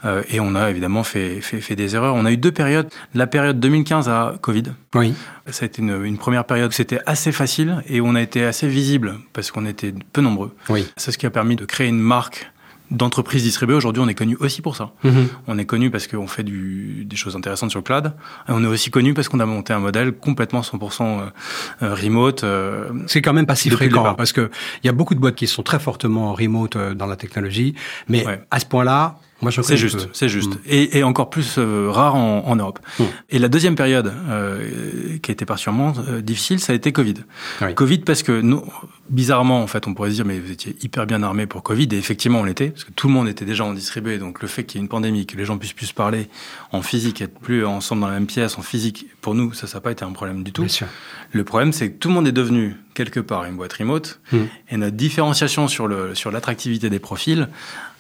Euh, 0.04 0.22
et 0.30 0.42
on 0.42 0.54
a 0.56 0.70
évidemment 0.70 1.04
fait, 1.04 1.40
fait, 1.40 1.62
fait 1.62 1.78
des 1.78 1.96
erreurs. 1.96 2.16
On 2.16 2.26
a 2.26 2.32
eu 2.32 2.38
deux 2.38 2.52
périodes. 2.52 2.90
La 3.14 3.26
période 3.26 3.58
2015 3.58 4.10
à 4.10 4.36
Covid. 4.42 4.64
Oui. 4.96 5.14
Ça 5.50 5.64
a 5.64 5.68
été 5.68 5.82
une, 5.82 6.04
une 6.04 6.18
première 6.18 6.44
période 6.44 6.70
où 6.72 6.74
c'était 6.74 7.00
assez 7.06 7.32
facile 7.32 7.84
et 7.88 8.02
on 8.02 8.16
a 8.16 8.22
été 8.22 8.44
assez 8.44 8.68
visible 8.68 9.16
parce 9.32 9.52
qu'on 9.52 9.66
était 9.66 9.94
peu 10.12 10.20
nombreux. 10.22 10.54
Oui. 10.68 10.86
C'est 10.98 11.14
ce 11.14 11.18
qui 11.18 11.26
a 11.26 11.30
permis 11.30 11.56
de 11.56 11.64
créer 11.64 11.88
une 11.88 12.00
marque 12.00 12.52
d'entreprise 12.92 13.44
distribuée. 13.44 13.76
Aujourd'hui, 13.76 14.02
on 14.04 14.08
est 14.08 14.14
connu 14.14 14.36
aussi 14.40 14.62
pour 14.62 14.76
ça. 14.76 14.92
Mhm. 15.04 15.28
On 15.48 15.58
est 15.58 15.66
connu 15.66 15.90
parce 15.92 16.08
qu'on 16.08 16.28
fait 16.28 16.44
du, 16.44 17.06
des 17.06 17.16
choses 17.16 17.36
intéressantes 17.36 17.72
sur 17.72 17.80
le 17.80 17.84
cloud. 17.84 18.14
Et 18.48 18.52
on 18.52 18.64
est 18.64 18.68
aussi 18.68 18.92
connu 18.92 19.14
parce 19.14 19.28
qu'on 19.30 19.40
a 19.40 19.46
monté 19.46 19.74
un 19.74 19.80
modèle 19.80 20.12
complètement 20.14 20.62
100% 20.62 21.02
euh, 21.20 21.26
euh, 21.84 21.94
remote. 21.96 22.44
euh, 22.44 22.90
C'est 23.08 23.22
quand 23.22 23.34
même 23.34 23.46
pas 23.48 23.56
si 23.56 23.70
fréquent 23.70 24.14
parce 24.16 24.32
que 24.32 24.50
il 24.84 24.88
y 24.88 24.90
a 24.90 24.94
beaucoup 24.94 25.16
de 25.16 25.20
boîtes 25.20 25.36
qui 25.36 25.48
sont 25.48 25.64
très 25.64 25.80
fortement 25.80 26.34
remote 26.34 26.78
dans 26.78 27.08
la 27.08 27.16
technologie, 27.16 27.74
mais 28.08 28.26
Ouais. 28.26 28.42
à 28.52 28.60
ce 28.60 28.66
point-là, 28.66 29.18
moi 29.42 29.52
je 29.52 29.62
C'est 29.62 29.78
juste, 29.78 30.08
c'est 30.14 30.30
juste. 30.30 30.56
Mm. 30.56 30.60
Et, 30.68 30.98
et 31.00 31.04
encore 31.04 31.30
plus 31.30 31.56
euh, 31.58 31.90
rare 31.90 32.16
en, 32.16 32.46
en 32.46 32.56
Europe. 32.56 32.80
Mm. 33.00 33.04
Et 33.32 33.40
la 33.40 33.50
deuxième 33.50 33.76
période 33.76 34.14
euh, 34.30 35.18
qui 35.22 35.32
a 35.32 35.34
été 35.34 35.46
particulièrement 35.46 35.94
euh, 36.08 36.22
difficile, 36.22 36.60
ça 36.60 36.74
a 36.74 36.76
été 36.76 36.92
Covid. 36.92 37.16
Oui. 37.62 37.76
Covid 37.76 38.00
parce 38.00 38.24
que 38.24 38.40
nous, 38.40 38.64
bizarrement, 39.10 39.62
en 39.62 39.68
fait, 39.68 39.88
on 39.88 39.94
pourrait 39.94 40.12
se 40.12 40.16
dire, 40.16 40.26
mais 40.26 40.40
vous 40.40 40.52
étiez 40.52 40.76
hyper 40.82 41.06
bien 41.06 41.22
armés 41.22 41.48
pour 41.48 41.64
Covid. 41.64 41.90
Et 41.92 41.98
effectivement, 41.98 42.40
on 42.40 42.44
l'était, 42.46 42.70
parce 42.70 42.86
que 42.86 42.92
tout 42.92 43.08
le 43.08 43.14
monde 43.14 43.28
était 43.28 43.46
déjà 43.46 43.66
en 43.66 43.74
distribué. 43.74 44.18
Donc 44.18 44.42
le 44.42 44.48
fait 44.48 44.64
qu'il 44.64 44.80
y 44.80 44.82
ait 44.82 44.84
une 44.84 44.90
pandémie, 44.90 45.26
que 45.26 45.36
les 45.36 45.46
gens 45.46 45.58
puissent 45.58 45.74
plus 45.74 45.92
parler 45.92 46.30
en 46.72 46.82
physique, 46.82 47.22
être 47.22 47.38
plus 47.38 47.66
ensemble 47.66 48.02
dans 48.02 48.08
la 48.08 48.14
même 48.14 48.28
pièce, 48.28 48.58
en 48.58 48.62
physique, 48.62 49.08
pour 49.22 49.36
nous, 49.36 49.54
ça, 49.54 49.68
ça 49.68 49.78
n'a 49.78 49.82
pas 49.82 49.92
été 49.92 50.06
un 50.06 50.14
problème 50.14 50.44
du 50.44 50.54
tout. 50.54 50.62
Bien 50.62 50.70
sûr. 50.70 50.88
Le 51.34 51.44
problème, 51.44 51.74
c'est 51.74 51.92
que 51.92 51.98
tout 51.98 52.08
le 52.08 52.14
monde 52.14 52.28
est 52.28 52.32
devenu 52.32 52.78
quelque 52.96 53.20
part 53.20 53.46
une 53.46 53.56
boîte 53.56 53.74
remote, 53.74 54.20
Mm. 54.32 54.38
et 54.72 54.78
notre 54.78 54.96
différenciation 54.96 55.68
sur 55.68 55.86
le 55.88 56.16
sur 56.16 56.32
l'attractivité 56.32 56.90
des 56.90 57.00
profils 57.00 57.48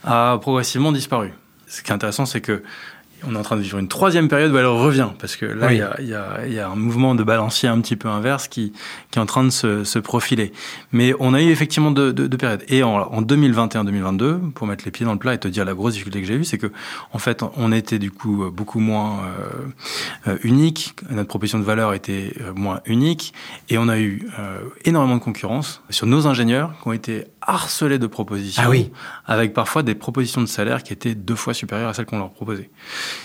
a 0.03 0.37
progressivement 0.41 0.91
disparu. 0.91 1.31
Ce 1.67 1.81
qui 1.83 1.91
est 1.91 1.93
intéressant, 1.93 2.25
c'est 2.25 2.41
que 2.41 2.63
on 3.27 3.33
est 3.35 3.37
en 3.37 3.41
train 3.43 3.55
de 3.55 3.61
vivre 3.61 3.77
une 3.79 3.87
troisième 3.87 4.27
période 4.27 4.51
où 4.51 4.57
elle 4.57 4.65
revient, 4.65 5.09
parce 5.19 5.35
que 5.35 5.45
là, 5.45 5.67
Oui. 5.67 5.73
il 5.75 5.77
y, 5.79 5.81
a, 5.81 6.01
y, 6.01 6.13
a, 6.13 6.47
y 6.47 6.59
a 6.59 6.69
un 6.69 6.75
mouvement 6.75 7.15
de 7.15 7.23
balancier 7.23 7.67
un 7.69 7.79
petit 7.81 7.95
peu 7.95 8.07
inverse 8.07 8.47
qui, 8.47 8.71
qui 9.11 9.19
est 9.19 9.21
en 9.21 9.25
train 9.25 9.43
de 9.43 9.49
se, 9.49 9.83
se 9.83 9.99
profiler. 9.99 10.51
Mais 10.91 11.13
on 11.19 11.33
a 11.33 11.41
eu 11.41 11.49
effectivement 11.49 11.91
deux, 11.91 12.13
deux, 12.13 12.27
deux 12.27 12.37
périodes. 12.37 12.63
Et 12.67 12.83
en, 12.83 12.95
en 12.97 13.21
2021-2022, 13.21 14.51
pour 14.51 14.67
mettre 14.67 14.85
les 14.85 14.91
pieds 14.91 15.05
dans 15.05 15.13
le 15.13 15.19
plat 15.19 15.33
et 15.33 15.39
te 15.39 15.47
dire 15.47 15.65
la 15.65 15.73
grosse 15.73 15.93
difficulté 15.93 16.21
que 16.21 16.27
j'ai 16.27 16.35
eue, 16.35 16.43
c'est 16.43 16.57
que 16.57 16.71
en 17.13 17.17
fait, 17.19 17.43
on 17.57 17.71
était 17.71 17.99
du 17.99 18.11
coup 18.11 18.49
beaucoup 18.51 18.79
moins 18.79 19.19
euh, 20.27 20.31
euh, 20.31 20.37
unique, 20.43 20.95
notre 21.09 21.27
proposition 21.27 21.59
de 21.59 21.63
valeur 21.63 21.93
était 21.93 22.33
euh, 22.41 22.53
moins 22.53 22.81
unique, 22.85 23.33
et 23.69 23.77
on 23.77 23.87
a 23.87 23.97
eu 23.99 24.27
euh, 24.39 24.59
énormément 24.85 25.17
de 25.17 25.21
concurrence 25.23 25.81
sur 25.89 26.07
nos 26.07 26.27
ingénieurs 26.27 26.73
qui 26.81 26.87
ont 26.87 26.93
été 26.93 27.25
harcelés 27.41 27.99
de 27.99 28.07
propositions, 28.07 28.63
Ah 28.65 28.69
oui. 28.69 28.91
avec 29.25 29.53
parfois 29.53 29.83
des 29.83 29.93
propositions 29.95 30.41
de 30.41 30.47
salaire 30.47 30.83
qui 30.83 30.93
étaient 30.93 31.13
deux 31.15 31.35
fois 31.35 31.53
supérieures 31.53 31.89
à 31.89 31.93
celles 31.93 32.05
qu'on 32.07 32.17
leur 32.17 32.31
proposait. 32.31 32.69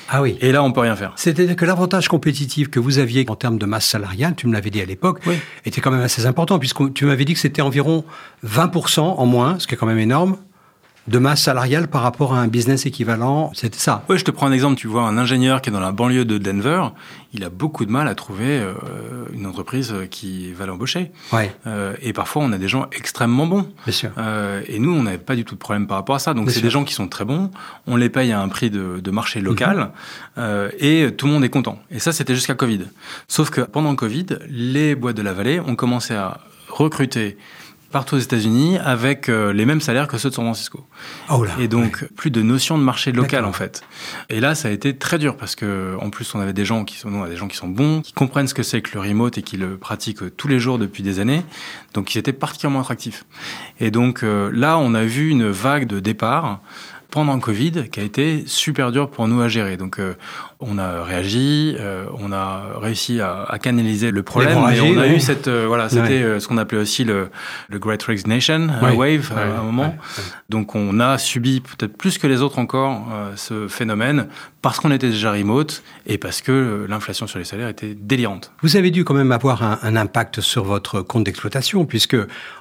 Ah 0.08 0.22
oui. 0.22 0.36
Et 0.40 0.50
là, 0.52 0.62
on 0.62 0.72
peut 0.72 0.80
rien 0.80 0.96
faire. 0.96 1.12
C'est-à-dire 1.16 1.54
que 1.56 1.64
l'avantage 1.64 2.08
compétitif 2.08 2.68
que 2.68 2.80
vous 2.80 2.98
aviez 2.98 3.24
en 3.28 3.36
termes 3.36 3.58
de 3.58 3.66
masse 3.66 3.86
salariale, 3.86 4.34
tu 4.36 4.46
me 4.48 4.52
l'avais 4.52 4.70
dit 4.70 4.80
à 4.80 4.84
l'époque, 4.84 5.20
Oui. 5.26 5.36
était 5.64 5.80
quand 5.80 5.90
même 5.90 6.00
assez 6.00 6.26
important, 6.26 6.58
puisque 6.58 6.92
tu 6.94 7.04
m'avais 7.04 7.24
dit 7.24 7.34
que 7.34 7.38
c'était 7.40 7.62
environ 7.62 8.04
20% 8.44 9.00
en 9.00 9.26
moins, 9.26 9.58
ce 9.58 9.66
qui 9.66 9.74
est 9.74 9.76
quand 9.76 9.86
même 9.86 9.98
énorme, 9.98 10.36
de 11.10 11.18
masse 11.18 11.42
salariale 11.42 11.88
par 11.88 12.02
rapport 12.02 12.34
à 12.34 12.40
un 12.40 12.46
business 12.46 12.86
équivalent. 12.86 13.50
C'était 13.54 13.78
ça. 13.78 14.04
Ouais, 14.08 14.16
je 14.16 14.24
te 14.24 14.30
prends 14.30 14.46
un 14.46 14.52
exemple. 14.52 14.76
Tu 14.76 14.86
vois, 14.86 15.02
un 15.02 15.18
ingénieur 15.18 15.60
qui 15.60 15.70
est 15.70 15.72
dans 15.72 15.80
la 15.80 15.90
banlieue 15.92 16.24
de 16.24 16.38
Denver, 16.38 16.84
il 17.34 17.42
a 17.44 17.50
beaucoup 17.50 17.84
de 17.84 17.90
mal 17.90 18.06
à 18.06 18.14
trouver 18.14 18.60
euh, 18.60 18.74
une 19.32 19.44
entreprise 19.46 19.92
qui 20.10 20.52
va 20.52 20.66
l'embaucher. 20.66 21.10
Ouais, 21.32 21.52
Euh, 21.66 21.94
et 22.00 22.12
parfois, 22.12 22.42
on 22.42 22.52
a 22.52 22.58
des 22.58 22.68
gens 22.68 22.86
extrêmement 22.92 23.46
bons. 23.46 23.66
bien 23.84 23.92
sûr. 23.92 24.10
Euh, 24.18 24.62
et 24.68 24.78
nous, 24.78 24.92
on 24.94 25.02
n'avait 25.02 25.18
pas 25.18 25.34
du 25.34 25.44
tout 25.44 25.54
de 25.54 25.60
problème 25.60 25.86
par 25.88 25.96
rapport 25.96 26.14
à 26.14 26.20
ça. 26.20 26.32
Donc, 26.32 26.50
c'est 26.50 26.60
des 26.60 26.70
gens 26.70 26.84
qui 26.84 26.94
sont 26.94 27.08
très 27.08 27.24
bons. 27.24 27.50
On 27.88 27.96
les 27.96 28.08
paye 28.08 28.30
à 28.30 28.40
un 28.40 28.48
prix 28.48 28.70
de, 28.70 29.00
de 29.00 29.10
marché 29.10 29.40
local. 29.40 29.76
Mhm. 29.78 29.90
euh, 30.38 30.70
et 30.78 31.10
tout 31.16 31.26
le 31.26 31.32
monde 31.32 31.44
est 31.44 31.50
content. 31.50 31.78
Et 31.90 31.98
ça, 31.98 32.12
c'était 32.12 32.34
jusqu'à 32.34 32.54
Covid. 32.54 32.82
Sauf 33.26 33.50
que 33.50 33.62
pendant 33.62 33.94
Covid, 33.96 34.26
les 34.48 34.94
boîtes 34.94 35.16
de 35.16 35.22
la 35.22 35.32
vallée 35.32 35.58
ont 35.60 35.74
commencé 35.74 36.14
à 36.14 36.38
recruter 36.68 37.36
partout 37.90 38.16
aux 38.16 38.20
États-Unis 38.20 38.78
avec 38.78 39.28
euh, 39.28 39.52
les 39.52 39.66
mêmes 39.66 39.80
salaires 39.80 40.08
que 40.08 40.18
ceux 40.18 40.30
de 40.30 40.34
San 40.34 40.44
Francisco. 40.44 40.84
Oh 41.28 41.44
là. 41.44 41.52
Et 41.58 41.68
donc, 41.68 42.06
plus 42.16 42.30
de 42.30 42.42
notion 42.42 42.78
de 42.78 42.82
marché 42.82 43.12
local, 43.12 43.44
en 43.44 43.52
fait. 43.52 43.82
Et 44.28 44.40
là, 44.40 44.54
ça 44.54 44.68
a 44.68 44.70
été 44.70 44.96
très 44.96 45.18
dur 45.18 45.36
parce 45.36 45.56
que, 45.56 45.96
en 46.00 46.10
plus, 46.10 46.34
on 46.34 46.40
avait 46.40 46.52
des 46.52 46.64
gens 46.64 46.84
qui 46.84 46.96
sont, 46.96 47.10
nous, 47.10 47.18
on 47.18 47.24
a 47.24 47.28
des 47.28 47.36
gens 47.36 47.48
qui 47.48 47.56
sont 47.56 47.68
bons, 47.68 48.00
qui 48.00 48.12
comprennent 48.12 48.48
ce 48.48 48.54
que 48.54 48.62
c'est 48.62 48.80
que 48.80 48.90
le 48.94 49.00
remote 49.00 49.38
et 49.38 49.42
qui 49.42 49.56
le 49.56 49.76
pratiquent 49.76 50.36
tous 50.36 50.48
les 50.48 50.60
jours 50.60 50.78
depuis 50.78 51.02
des 51.02 51.18
années. 51.18 51.42
Donc, 51.94 52.14
ils 52.14 52.18
étaient 52.18 52.32
particulièrement 52.32 52.80
attractifs. 52.80 53.24
Et 53.80 53.90
donc, 53.90 54.22
euh, 54.22 54.50
là, 54.52 54.78
on 54.78 54.94
a 54.94 55.04
vu 55.04 55.28
une 55.30 55.48
vague 55.48 55.86
de 55.86 56.00
départ 56.00 56.60
pendant 57.10 57.34
le 57.34 57.40
Covid 57.40 57.88
qui 57.90 58.00
a 58.00 58.02
été 58.02 58.44
super 58.46 58.92
dur 58.92 59.10
pour 59.10 59.26
nous 59.28 59.40
à 59.40 59.48
gérer. 59.48 59.76
Donc, 59.76 59.98
euh, 59.98 60.14
on 60.60 60.78
a 60.78 61.02
réagi, 61.04 61.74
euh, 61.78 62.04
on 62.18 62.32
a 62.32 62.78
réussi 62.80 63.20
à, 63.20 63.44
à 63.44 63.58
canaliser 63.58 64.10
le 64.10 64.22
problème, 64.22 64.50
mais 64.50 64.74
L'hémorragie, 64.74 64.94
on 64.96 64.98
a 65.00 65.06
ouais. 65.06 65.16
eu 65.16 65.20
cette, 65.20 65.48
euh, 65.48 65.64
voilà, 65.66 65.88
c'était 65.88 66.00
Ouais. 66.02 66.22
euh, 66.22 66.40
ce 66.40 66.48
qu'on 66.48 66.58
appelait 66.58 66.78
aussi 66.80 67.04
le, 67.04 67.30
le 67.68 67.78
Great 67.78 68.02
Resignation 68.02 68.68
Ouais. 68.82 68.92
Wave 68.94 69.32
à 69.36 69.60
un 69.60 69.62
moment. 69.62 69.94
Donc 70.48 70.74
on 70.74 71.00
a 71.00 71.16
subi 71.18 71.60
peut-être 71.60 71.96
plus 71.96 72.18
que 72.18 72.26
les 72.26 72.42
autres 72.42 72.58
encore 72.58 73.06
euh, 73.12 73.32
ce 73.36 73.68
phénomène 73.68 74.26
parce 74.62 74.78
qu'on 74.80 74.90
était 74.90 75.08
déjà 75.08 75.32
remote 75.32 75.82
et 76.06 76.18
parce 76.18 76.42
que 76.42 76.84
l'inflation 76.88 77.26
sur 77.26 77.38
les 77.38 77.46
salaires 77.46 77.68
était 77.68 77.94
délirante. 77.94 78.52
Vous 78.62 78.76
avez 78.76 78.90
dû 78.90 79.04
quand 79.04 79.14
même 79.14 79.32
avoir 79.32 79.62
un, 79.62 79.78
un 79.82 79.96
impact 79.96 80.42
sur 80.42 80.64
votre 80.64 81.00
compte 81.00 81.24
d'exploitation, 81.24 81.86
puisque, 81.86 82.16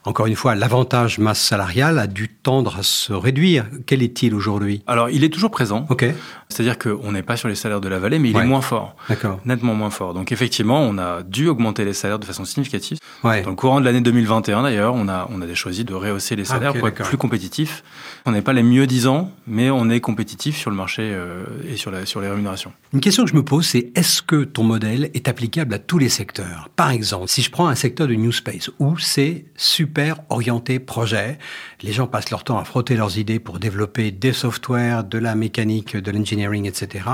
encore 0.06 0.28
une 0.28 0.36
fois, 0.38 0.56
l'avantage 0.56 1.20
masse 1.20 1.42
salariale 1.42 2.00
a 2.00 2.08
dû 2.08 2.30
tendre 2.30 2.78
à 2.80 2.84
se 2.84 3.12
réduire. 3.12 3.66
Quel 3.86 4.02
est-il 4.02 4.34
aujourd'hui? 4.34 4.82
Alors 4.88 5.10
il 5.10 5.26
est 5.26 5.30
toujours 5.30 5.52
présent, 5.52 5.86
Ok, 5.90 6.06
c'est-à-dire 6.48 6.80
qu'on 6.80 7.12
n'est 7.12 7.22
pas 7.24 7.36
sur 7.36 7.50
les 7.50 7.56
salaires 7.56 7.82
de 7.82 7.89
la 7.90 8.00
vallée, 8.00 8.20
mais 8.20 8.30
il 8.30 8.36
Ouais. 8.38 8.44
est 8.44 8.48
moins 8.48 8.62
fort, 8.62 8.96
d'accord. 9.10 9.40
nettement 9.46 9.74
moins 9.76 9.90
fort. 9.90 10.14
Donc 10.14 10.32
effectivement, 10.32 10.80
on 10.82 10.98
a 10.98 11.24
dû 11.24 11.48
augmenter 11.48 11.84
les 11.86 11.94
salaires 11.94 12.20
de 12.20 12.26
façon 12.26 12.46
significative. 12.46 12.98
Ouais. 13.24 13.42
Dans 13.42 13.50
le 13.50 13.56
courant 13.56 13.80
de 13.82 13.86
l'année 13.86 14.02
2021 14.02 14.64
d'ailleurs, 14.64 14.94
on 14.96 15.08
a, 15.10 15.28
on 15.32 15.42
a 15.42 15.54
choisi 15.56 15.84
de 15.84 15.94
rehausser 15.94 16.36
les 16.36 16.44
Ah, 16.44 16.54
salaires 16.54 16.74
pour 16.74 16.88
être 16.88 17.04
plus 17.04 17.18
compétitifs. 17.18 17.84
On 18.26 18.32
n'est 18.32 18.42
pas 18.42 18.54
les 18.54 18.64
mieux 18.64 18.88
disants, 18.88 19.32
mais 19.48 19.70
on 19.70 19.90
est 19.90 20.00
compétitif 20.00 20.56
sur 20.58 20.70
le 20.70 20.76
marché 20.78 21.02
euh, 21.04 21.44
et 21.68 21.76
sur, 21.76 21.92
la, 21.92 22.06
sur 22.06 22.22
les 22.22 22.30
rémunérations. 22.30 22.72
Une 22.94 23.00
question 23.02 23.24
que 23.26 23.30
je 23.30 23.36
me 23.36 23.44
pose, 23.44 23.66
c'est 23.66 23.92
est-ce 23.96 24.22
que 24.22 24.44
ton 24.44 24.64
modèle 24.64 25.10
est 25.14 25.28
applicable 25.28 25.74
à 25.74 25.80
tous 25.80 25.98
les 25.98 26.10
secteurs? 26.10 26.70
Par 26.76 26.92
exemple, 26.92 27.28
si 27.28 27.42
je 27.42 27.50
prends 27.52 27.68
un 27.68 27.76
secteur 27.76 28.08
de 28.08 28.14
New 28.16 28.32
Space 28.32 28.70
où 28.80 28.98
c'est 28.98 29.46
super 29.56 30.18
orienté 30.30 30.80
projet, 30.80 31.38
les 31.82 31.92
gens 31.92 32.08
passent 32.08 32.30
leur 32.32 32.44
temps 32.44 32.58
à 32.60 32.64
frotter 32.64 32.96
leurs 32.96 33.18
idées 33.18 33.40
pour 33.40 33.60
développer 33.60 34.12
des 34.12 34.34
softwares, 34.34 35.04
de 35.04 35.18
la 35.18 35.36
mécanique, 35.36 35.98
de 35.98 36.12
l'engineering, 36.12 36.66
etc. 36.66 37.06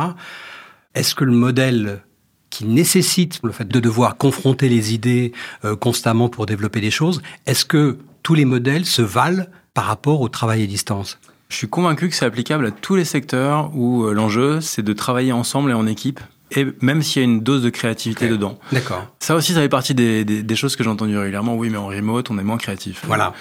Est-ce 0.95 1.13
que 1.13 1.25
le 1.25 1.33
modèle 1.33 2.01
qui 2.49 2.65
nécessite 2.65 3.41
le 3.43 3.51
fait 3.51 3.67
de 3.67 3.79
devoir 3.81 4.15
confronter 4.15 4.69
les 4.69 4.93
idées 4.93 5.33
euh, 5.65 5.75
constamment 5.75 6.29
pour 6.29 6.45
développer 6.45 6.79
des 6.79 6.89
choses, 6.89 7.21
est-ce 7.45 7.65
que 7.65 7.97
tous 8.23 8.33
les 8.33 8.45
modèles 8.45 8.85
se 8.85 9.01
valent 9.01 9.45
par 9.73 9.85
rapport 9.85 10.21
au 10.21 10.29
travail 10.29 10.63
à 10.63 10.65
distance? 10.65 11.19
Je 11.49 11.57
suis 11.57 11.67
convaincu 11.67 12.07
que 12.07 12.15
c'est 12.15 12.25
applicable 12.25 12.65
à 12.65 12.71
tous 12.71 12.95
les 12.95 13.03
secteurs 13.03 13.75
où 13.75 14.05
euh, 14.05 14.13
l'enjeu, 14.13 14.61
c'est 14.61 14.83
de 14.83 14.93
travailler 14.93 15.33
ensemble 15.33 15.71
et 15.71 15.73
en 15.73 15.85
équipe, 15.85 16.21
et 16.51 16.65
même 16.81 17.01
s'il 17.01 17.21
y 17.21 17.25
a 17.25 17.27
une 17.27 17.41
dose 17.41 17.63
de 17.63 17.69
créativité 17.69 18.27
dedans. 18.27 18.59
D'accord. 18.71 19.05
Ça 19.19 19.35
aussi, 19.35 19.53
ça 19.53 19.61
fait 19.61 19.69
partie 19.69 19.95
des, 19.95 20.23
des- 20.25 20.43
des 20.43 20.55
choses 20.55 20.75
que 20.75 20.83
j'ai 20.83 20.89
entendues 20.89 21.17
régulièrement. 21.17 21.55
Oui, 21.55 21.69
mais 21.69 21.77
en 21.77 21.87
remote, 21.87 22.29
on 22.29 22.37
est 22.37 22.43
moins 22.43 22.57
créatif. 22.57 23.01
Voilà. 23.07 23.33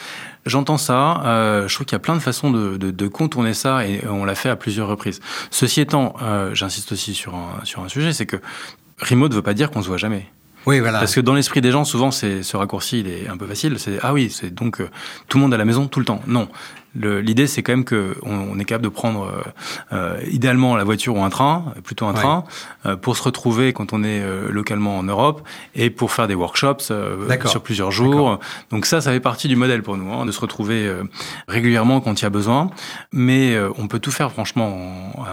J'entends 0.46 0.78
ça. 0.78 1.22
euh, 1.24 1.68
je 1.68 1.74
trouve 1.74 1.86
qu'il 1.86 1.94
y 1.94 1.96
a 1.96 2.00
plein 2.00 2.14
de 2.16 2.20
façons 2.20 2.50
de, 2.50 2.76
de- 2.76 2.90
de 2.90 3.08
contourner 3.08 3.54
ça 3.54 3.86
et 3.86 4.02
on 4.08 4.24
l'a 4.24 4.34
fait 4.34 4.48
à 4.50 4.56
plusieurs 4.56 4.88
reprises. 4.88 5.20
Ceci 5.50 5.80
étant, 5.80 6.14
euh, 6.22 6.54
j'insiste 6.54 6.92
aussi 6.92 7.14
sur 7.14 7.34
un, 7.34 7.60
sur 7.64 7.82
un 7.82 7.88
sujet, 7.88 8.12
c'est 8.12 8.26
que 8.26 8.36
remote 9.00 9.30
ne 9.30 9.36
veut 9.36 9.42
pas 9.42 9.54
dire 9.54 9.70
qu'on 9.70 9.82
se 9.82 9.88
voit 9.88 9.96
jamais. 9.98 10.26
Oui, 10.66 10.80
voilà. 10.80 10.98
Parce 10.98 11.14
que 11.14 11.20
dans 11.20 11.34
l'esprit 11.34 11.60
des 11.60 11.70
gens, 11.70 11.84
souvent, 11.84 12.10
c'est 12.10 12.42
ce 12.42 12.56
raccourci, 12.56 13.00
il 13.00 13.08
est 13.08 13.28
un 13.28 13.36
peu 13.36 13.46
facile. 13.46 13.78
C'est 13.78 13.98
ah 14.02 14.14
oui, 14.14 14.30
c'est 14.30 14.52
donc 14.52 14.80
euh, 14.80 14.88
tout 15.28 15.36
le 15.36 15.42
monde 15.42 15.52
à 15.52 15.58
la 15.58 15.66
maison 15.66 15.88
tout 15.88 15.98
le 15.98 16.06
temps. 16.06 16.22
Non, 16.26 16.48
l'idée 16.94 17.46
c'est 17.46 17.62
quand 17.62 17.72
même 17.72 17.85
que 17.85 18.16
on, 18.22 18.35
on 18.52 18.59
est 18.59 18.64
capable 18.64 18.85
de 18.85 18.88
prendre 18.88 19.24
euh, 19.24 19.42
euh, 19.92 20.20
idéalement 20.30 20.76
la 20.76 20.85
voiture 20.85 21.16
ou 21.16 21.22
un 21.22 21.30
train, 21.30 21.72
plutôt 21.85 22.07
un 22.07 22.14
Ouais. 22.14 22.20
train, 22.20 22.44
euh, 22.87 22.96
pour 22.96 23.16
se 23.16 23.22
retrouver 23.22 23.72
quand 23.72 23.92
on 23.92 24.04
est 24.04 24.20
euh, 24.22 24.48
localement 24.50 24.98
en 24.98 25.02
Europe 25.02 25.42
et 25.74 25.90
pour 25.90 26.12
faire 26.12 26.28
des 26.28 26.35
workshops 26.35 26.90
euh, 26.90 27.28
sur 27.46 27.62
plusieurs 27.62 27.90
jours. 27.90 28.38
Donc 28.70 28.87
ça, 28.87 29.00
ça 29.00 29.11
fait 29.11 29.20
partie 29.20 29.48
du 29.48 29.57
modèle 29.57 29.83
pour 29.83 29.96
nous, 29.96 30.12
hein, 30.12 30.26
de 30.26 30.33
se 30.33 30.40
retrouver 30.40 30.87
euh, 30.87 31.02
régulièrement 31.48 32.00
quand 32.00 32.20
il 32.20 32.24
y 32.24 32.26
a 32.26 32.30
besoin. 32.30 32.70
Mais 33.12 33.54
euh, 33.54 33.70
on 33.78 33.88
peut 33.88 33.98
tout 33.98 34.11
faire 34.12 34.30
franchement 34.33 35.12
en- 35.18 35.24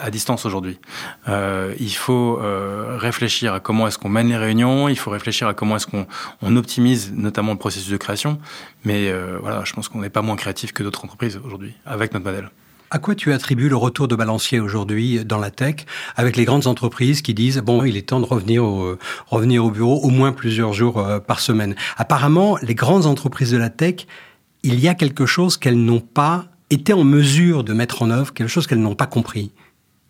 à, 0.00 0.10
distance 0.10 0.46
aujourd'hui. 0.46 0.78
Euh, 1.28 1.74
il 1.78 1.92
faut 1.94 2.38
euh, 2.42 2.96
réfléchir 2.98 3.52
à 3.54 3.60
comment 3.60 3.86
est-ce 3.86 3.98
qu'on 3.98 4.08
mène 4.08 4.28
les 4.28 4.36
réunions, 4.36 4.88
il 4.88 4.96
faut 4.98 5.10
réfléchir 5.10 5.46
à 5.48 5.54
comment 5.54 5.76
est-ce 5.76 5.86
qu'on 5.86 6.06
on 6.42 6.56
optimise 6.56 7.12
notamment 7.14 7.52
le 7.52 7.58
processus 7.58 7.90
de 7.90 7.96
création. 7.96 8.38
Mais 8.84 9.10
euh, 9.10 9.38
voilà, 9.40 9.62
je 9.64 9.72
pense 9.72 9.88
qu'on 9.88 10.00
n'est 10.00 10.10
pas 10.10 10.22
moins 10.22 10.36
créatif 10.36 10.72
que 10.72 10.82
d'autres 10.86 11.04
entreprises 11.04 11.38
aujourd'hui 11.44 11.74
avec 11.84 12.14
notre 12.14 12.24
modèle. 12.24 12.50
À 12.90 12.98
quoi 13.00 13.16
tu 13.16 13.32
attribues 13.32 13.68
le 13.68 13.76
retour 13.76 14.06
de 14.06 14.14
balancier 14.14 14.60
aujourd'hui 14.60 15.24
dans 15.24 15.38
la 15.38 15.50
tech 15.50 15.86
avec 16.14 16.36
les 16.36 16.44
grandes 16.44 16.68
entreprises 16.68 17.20
qui 17.20 17.34
disent 17.34 17.58
bon 17.58 17.84
il 17.84 17.96
est 17.96 18.08
temps 18.08 18.20
de 18.20 18.24
revenir 18.24 18.64
au, 18.64 18.96
revenir 19.26 19.64
au 19.64 19.70
bureau 19.70 20.00
au 20.02 20.10
moins 20.10 20.32
plusieurs 20.32 20.72
jours 20.72 20.98
euh, 20.98 21.18
par 21.18 21.40
semaine. 21.40 21.74
Apparemment 21.96 22.56
les 22.62 22.76
grandes 22.76 23.06
entreprises 23.06 23.50
de 23.50 23.58
la 23.58 23.70
tech 23.70 24.06
il 24.62 24.78
y 24.80 24.88
a 24.88 24.94
quelque 24.94 25.26
chose 25.26 25.56
qu'elles 25.56 25.78
n'ont 25.78 26.00
pas 26.00 26.46
été 26.70 26.92
en 26.92 27.04
mesure 27.04 27.64
de 27.64 27.72
mettre 27.72 28.02
en 28.02 28.10
œuvre, 28.10 28.32
quelque 28.32 28.48
chose 28.48 28.66
qu'elles 28.66 28.80
n'ont 28.80 28.94
pas 28.94 29.06
compris. 29.06 29.52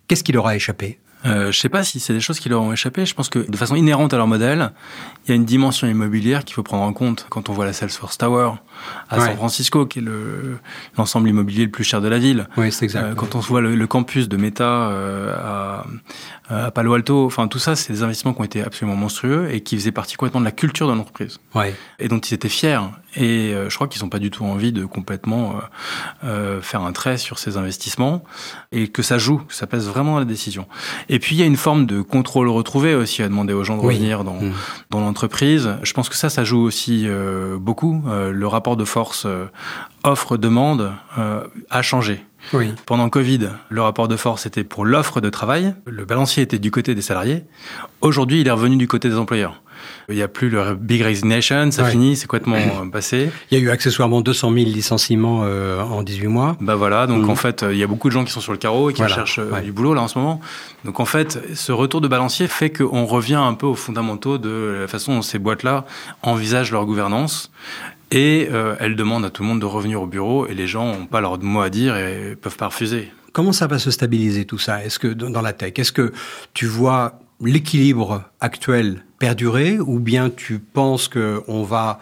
Qu'est-ce 0.09 0.25
qui 0.25 0.33
leur 0.33 0.47
a 0.47 0.57
échappé? 0.57 0.99
Euh, 1.25 1.51
je 1.51 1.59
sais 1.59 1.69
pas 1.69 1.83
si 1.83 1.99
c'est 1.99 2.13
des 2.13 2.21
choses 2.21 2.39
qui 2.39 2.49
leur 2.49 2.63
ont 2.63 2.73
échappé. 2.73 3.07
Je 3.07 3.15
pense 3.15 3.29
que 3.29 3.39
de 3.39 3.57
façon 3.57 3.75
inhérente 3.75 4.13
à 4.13 4.17
leur 4.17 4.27
modèle, 4.27 4.73
il 5.25 5.31
y 5.31 5.33
a 5.33 5.35
une 5.35 5.45
dimension 5.45 5.87
immobilière 5.87 6.45
qu'il 6.45 6.55
faut 6.55 6.63
prendre 6.63 6.85
en 6.85 6.93
compte 6.93 7.27
quand 7.31 7.49
on 7.49 7.53
voit 7.53 7.65
la 7.65 7.73
Salesforce 7.73 8.19
Tower 8.19 8.53
à 9.09 9.21
San 9.21 9.37
Francisco, 9.37 9.87
qui 9.87 10.01
est 10.01 10.05
l'ensemble 10.97 11.29
immobilier 11.29 11.65
le 11.65 11.71
plus 11.71 11.85
cher 11.85 12.01
de 12.01 12.09
la 12.09 12.19
ville. 12.19 12.47
Oui, 12.57 12.71
c'est 12.71 12.85
exact. 12.85 13.03
Euh, 13.03 13.15
quand 13.15 13.35
on 13.35 13.41
voit 13.41 13.61
le, 13.61 13.87
campus 13.87 14.29
de 14.29 14.37
Meta 14.37 14.65
euh, 14.65 15.35
à, 15.35 15.87
à, 16.49 16.71
Palo 16.71 16.95
Alto, 16.95 17.25
enfin 17.25 17.49
tout 17.49 17.59
ça, 17.59 17.77
c'est 17.77 17.93
des 17.93 18.03
investissements 18.03 18.35
qui 18.35 18.41
ont 18.41 18.45
été 18.45 18.63
absolument 18.63 18.97
monstrueux 18.97 19.49
et 19.51 19.63
qui 19.63 19.77
faisaient 19.77 19.93
partie 19.93 20.17
complètement 20.17 20.41
de 20.41 20.47
la 20.47 20.53
culture 20.53 20.87
de 20.89 20.93
l'entreprise. 20.93 21.39
Ouais. 21.55 21.75
Et 21.99 22.09
dont 22.09 22.19
ils 22.19 22.35
étaient 22.35 22.49
fiers. 22.49 22.81
Et 23.17 23.55
euh, 23.55 23.71
je 23.71 23.75
crois 23.75 23.89
qu'ils 23.89 24.03
n'ont 24.03 24.09
pas 24.09 24.19
du 24.19 24.31
tout 24.31 24.45
envie 24.45 24.73
de 24.73 24.85
complètement 24.85 25.55
faire 26.61 26.83
un 26.83 26.93
trait 26.93 27.17
sur 27.17 27.39
ces 27.39 27.57
investissements 27.57 28.23
et 28.73 28.89
que 28.89 29.03
ça 29.03 29.19
joue, 29.19 29.39
que 29.39 29.55
ça 29.55 29.67
pèse 29.67 29.89
vraiment 29.89 30.13
dans 30.13 30.19
la 30.19 30.25
décision. 30.25 30.67
Et 31.09 31.19
puis 31.19 31.37
il 31.37 31.39
y 31.39 31.43
a 31.43 31.47
une 31.47 31.57
forme 31.57 31.87
de 31.87 32.03
contrôle 32.03 32.49
retrouvé 32.49 32.95
aussi 32.95 33.23
à 33.23 33.29
demander 33.29 33.53
aux 33.53 33.65
gens 33.65 33.77
de 33.77 33.83
revenir 33.83 34.25
dans, 34.25 34.35
mmh. 34.35 34.53
dans 34.91 35.01
l'entreprise. 35.01 35.77
Je 35.83 35.93
pense 35.93 36.09
que 36.09 36.17
ça, 36.17 36.29
ça 36.29 36.45
joue 36.45 36.61
aussi 36.61 37.07
beaucoup. 37.59 38.03
le 38.07 38.47
rapport 38.47 38.67
rapport 38.67 38.77
de 38.77 38.85
force 38.85 39.27
euh, 39.27 39.47
offre-demande 40.03 40.93
euh, 41.19 41.45
a 41.71 41.83
changé. 41.83 42.25
Oui. 42.53 42.73
Pendant 42.85 43.09
Covid, 43.09 43.51
le 43.69 43.81
rapport 43.81 44.09
de 44.09 44.17
force 44.17 44.45
était 44.45 44.65
pour 44.65 44.85
l'offre 44.85 45.21
de 45.21 45.31
travail, 45.31 45.75
le 45.87 46.05
balancier 46.05 46.43
était 46.43 46.59
du 46.59 46.73
côté 46.73 46.97
des 46.97 47.03
salariés. 47.03 47.45
Aujourd'hui, 48.01 48.41
il 48.41 48.49
est 48.49 48.51
revenu 48.51 48.77
du 48.77 48.89
côté 48.89 49.09
des 49.09 49.19
employeurs. 49.19 49.63
Il 50.09 50.15
n'y 50.15 50.23
a 50.23 50.29
plus 50.29 50.49
le 50.49 50.75
big 50.75 51.03
resignation, 51.03 51.71
ça 51.71 51.85
finit, 51.85 52.17
c'est 52.17 52.27
complètement 52.27 52.57
euh, 52.57 52.91
passé. 52.91 53.31
Il 53.51 53.59
y 53.59 53.61
a 53.61 53.65
eu 53.65 53.71
accessoirement 53.71 54.21
200 54.21 54.53
000 54.53 54.67
licenciements 54.67 55.43
euh, 55.45 55.81
en 55.83 56.03
18 56.03 56.27
mois. 56.29 56.57
Bah 56.61 56.77
voilà, 56.77 57.07
donc 57.07 57.27
mm. 57.27 57.31
en 57.31 57.37
fait, 57.37 57.65
il 57.71 57.77
y 57.77 57.83
a 57.83 57.87
beaucoup 57.87 58.09
de 58.09 58.13
gens 58.13 58.25
qui 58.25 58.33
sont 58.33 58.41
sur 58.41 58.53
le 58.53 58.59
carreau 58.59 58.91
et 58.91 58.93
qui 58.93 59.07
cherchent 59.09 59.39
euh, 59.39 59.61
du 59.61 59.73
boulot 59.73 59.95
là 59.95 60.03
en 60.03 60.09
ce 60.09 60.19
moment. 60.19 60.41
Donc 60.85 61.01
en 61.01 61.05
fait, 61.05 61.41
ce 61.55 61.73
retour 61.73 62.01
de 62.01 62.09
balancier 62.09 62.47
fait 62.47 62.71
qu'on 62.71 63.07
revient 63.07 63.35
un 63.35 63.55
peu 63.55 63.67
aux 63.67 63.75
fondamentaux 63.75 64.39
de 64.39 64.79
la 64.81 64.89
façon 64.89 65.15
dont 65.15 65.23
ces 65.23 65.39
boîtes-là 65.39 65.85
envisagent 66.23 66.73
leur 66.73 66.87
gouvernance. 66.87 67.51
Et 68.13 68.49
elles 68.79 68.95
demandent 68.95 69.25
à 69.25 69.31
tout 69.31 69.43
le 69.43 69.49
monde 69.49 69.61
de 69.61 69.67
revenir 69.67 70.01
au 70.01 70.07
bureau 70.07 70.47
et 70.47 70.55
les 70.55 70.69
gens 70.69 70.87
n'ont 70.87 71.07
pas 71.07 71.21
leur 71.21 71.43
mot 71.43 71.61
à 71.61 71.71
dire 71.71 71.97
et 71.97 72.37
peuvent 72.41 72.57
pas 72.57 72.69
refuser. 72.69 73.11
Comment 73.33 73.53
ça 73.53 73.67
va 73.67 73.81
se 73.81 73.91
stabiliser 73.91 74.45
tout 74.45 74.59
ça? 74.59 74.85
Est-ce 74.85 75.01
que 75.01 75.09
dans 75.09 75.43
la 75.43 75.53
tech, 75.53 75.73
est-ce 75.77 75.91
que 75.91 76.13
tu 76.55 76.67
vois 76.67 77.19
l'équilibre 77.41 78.25
actuel 78.41 79.05
perdurer 79.19 79.79
ou 79.79 79.99
bien 79.99 80.31
tu 80.31 80.59
penses 80.59 81.09
qu'on 81.09 81.63
va 81.63 81.99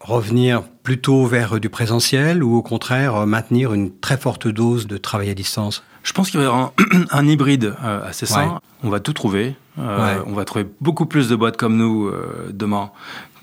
revenir 0.00 0.62
plutôt 0.82 1.26
vers 1.26 1.60
du 1.60 1.70
présentiel 1.70 2.42
ou 2.42 2.56
au 2.56 2.62
contraire 2.62 3.26
maintenir 3.26 3.72
une 3.72 3.96
très 3.98 4.16
forte 4.16 4.48
dose 4.48 4.86
de 4.86 4.96
travail 4.96 5.30
à 5.30 5.34
distance? 5.34 5.82
Je 6.04 6.12
pense 6.12 6.30
qu'il 6.30 6.38
va 6.38 6.44
y 6.44 6.46
avoir 6.46 6.72
un, 7.10 7.26
hybride 7.26 7.74
euh, 7.82 8.06
assez 8.06 8.26
sain. 8.26 8.60
On 8.82 8.90
va 8.90 9.00
tout 9.00 9.14
trouver. 9.14 9.56
Euh, 9.78 10.22
on 10.26 10.34
va 10.34 10.44
trouver 10.44 10.66
beaucoup 10.80 11.06
plus 11.06 11.28
de 11.28 11.34
boîtes 11.34 11.56
comme 11.56 11.76
nous 11.76 12.06
euh, 12.06 12.50
demain 12.52 12.92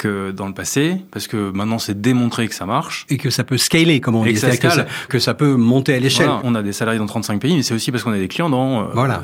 que 0.01 0.31
dans 0.31 0.47
le 0.47 0.53
passé, 0.53 0.97
parce 1.11 1.27
que 1.27 1.51
maintenant 1.51 1.77
c'est 1.77 2.01
démontré 2.01 2.47
que 2.47 2.55
ça 2.55 2.65
marche. 2.65 3.05
Et 3.09 3.17
que 3.17 3.29
ça 3.29 3.43
peut 3.43 3.57
scaler, 3.57 4.01
comme 4.01 4.15
on 4.15 4.23
dit, 4.23 4.33
que, 4.33 4.39
ça, 4.39 4.85
que 5.07 5.19
ça 5.19 5.33
peut 5.35 5.55
monter 5.55 5.93
à 5.93 5.99
l'échelle. 5.99 6.29
on 6.43 6.55
a 6.55 6.63
des 6.63 6.73
salariés 6.73 6.97
dans 6.97 7.05
35 7.05 7.39
pays, 7.39 7.55
mais 7.55 7.61
c'est 7.61 7.75
aussi 7.75 7.91
parce 7.91 8.03
qu'on 8.03 8.11
a 8.11 8.17
des 8.17 8.27
clients 8.27 8.49
dans 8.49 8.87
voilà, 8.93 9.21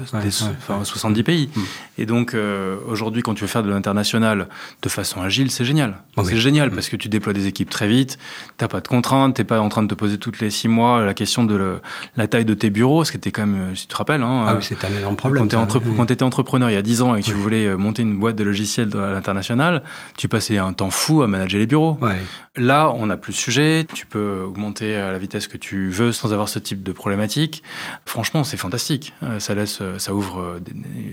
70 0.83 1.23
pays. 1.23 1.49
Mm. 1.55 1.61
Et 1.97 2.05
donc 2.05 2.35
aujourd'hui, 2.87 3.23
quand 3.23 3.33
tu 3.33 3.41
veux 3.41 3.47
faire 3.47 3.63
de 3.63 3.71
l'international 3.71 4.47
de 4.83 4.89
façon 4.89 5.21
agile, 5.21 5.49
c'est 5.49 5.65
génial. 5.65 5.95
C'est 6.23 6.37
génial 6.37 6.69
mm. 6.69 6.75
parce 6.75 6.89
que 6.89 6.95
tu 6.95 7.09
déploies 7.09 7.33
des 7.33 7.47
équipes 7.47 7.71
très 7.71 7.87
vite, 7.87 8.19
t'as 8.57 8.67
pas 8.67 8.81
de 8.81 8.87
contraintes, 8.87 9.35
t'es 9.35 9.43
pas 9.43 9.59
en 9.59 9.69
train 9.69 9.81
de 9.81 9.87
te 9.87 9.95
poser 9.95 10.19
toutes 10.19 10.39
les 10.39 10.51
six 10.51 10.67
mois 10.67 11.03
la 11.03 11.15
question 11.15 11.43
de 11.43 11.79
la 12.15 12.27
taille 12.27 12.45
de 12.45 12.53
tes 12.53 12.69
bureaux, 12.69 13.03
ce 13.03 13.11
qui 13.11 13.17
était 13.17 13.31
quand 13.31 13.47
même, 13.47 13.75
si 13.75 13.83
tu 13.83 13.87
te 13.87 13.95
rappelles. 13.95 14.21
Hein, 14.21 14.45
ah 14.47 14.55
oui, 14.55 14.61
c'est 14.61 14.83
un 14.85 14.95
énorme 14.95 15.15
problème. 15.15 15.47
Quand 15.49 16.05
tu 16.05 16.13
étais 16.13 16.23
entrepreneur 16.23 16.69
il 16.69 16.73
y 16.73 16.77
a 16.77 16.81
10 16.81 17.01
ans 17.01 17.15
et 17.15 17.21
que 17.21 17.25
tu 17.25 17.33
voulais 17.33 17.65
euh, 17.65 17.77
monter 17.77 18.01
une 18.01 18.17
boîte 18.17 18.35
de 18.35 18.43
logiciels 18.43 18.89
à 18.95 19.11
l'international, 19.11 19.83
tu 20.17 20.27
passais 20.27 20.57
un 20.57 20.66
temps 20.73 20.89
fou 20.89 21.21
à 21.21 21.27
manager 21.27 21.59
les 21.59 21.67
bureaux. 21.67 21.97
Là, 22.55 22.91
on 22.95 23.05
n'a 23.05 23.17
plus 23.17 23.33
de 23.33 23.37
sujet, 23.37 23.85
tu 23.93 24.05
peux 24.05 24.41
augmenter 24.41 24.95
à 24.95 25.11
la 25.11 25.19
vitesse 25.19 25.47
que 25.47 25.57
tu 25.57 25.89
veux 25.89 26.11
sans 26.11 26.33
avoir 26.33 26.49
ce 26.49 26.57
type 26.57 26.81
de 26.81 26.91
problématique. 26.91 27.61
Franchement, 28.05 28.43
c'est 28.43 28.57
fantastique. 28.57 29.13
Euh, 29.21 29.39
ça 29.39 29.53
laisse, 29.53 29.79
euh, 29.81 29.99
ça 29.99 30.13
ouvre, 30.15 30.59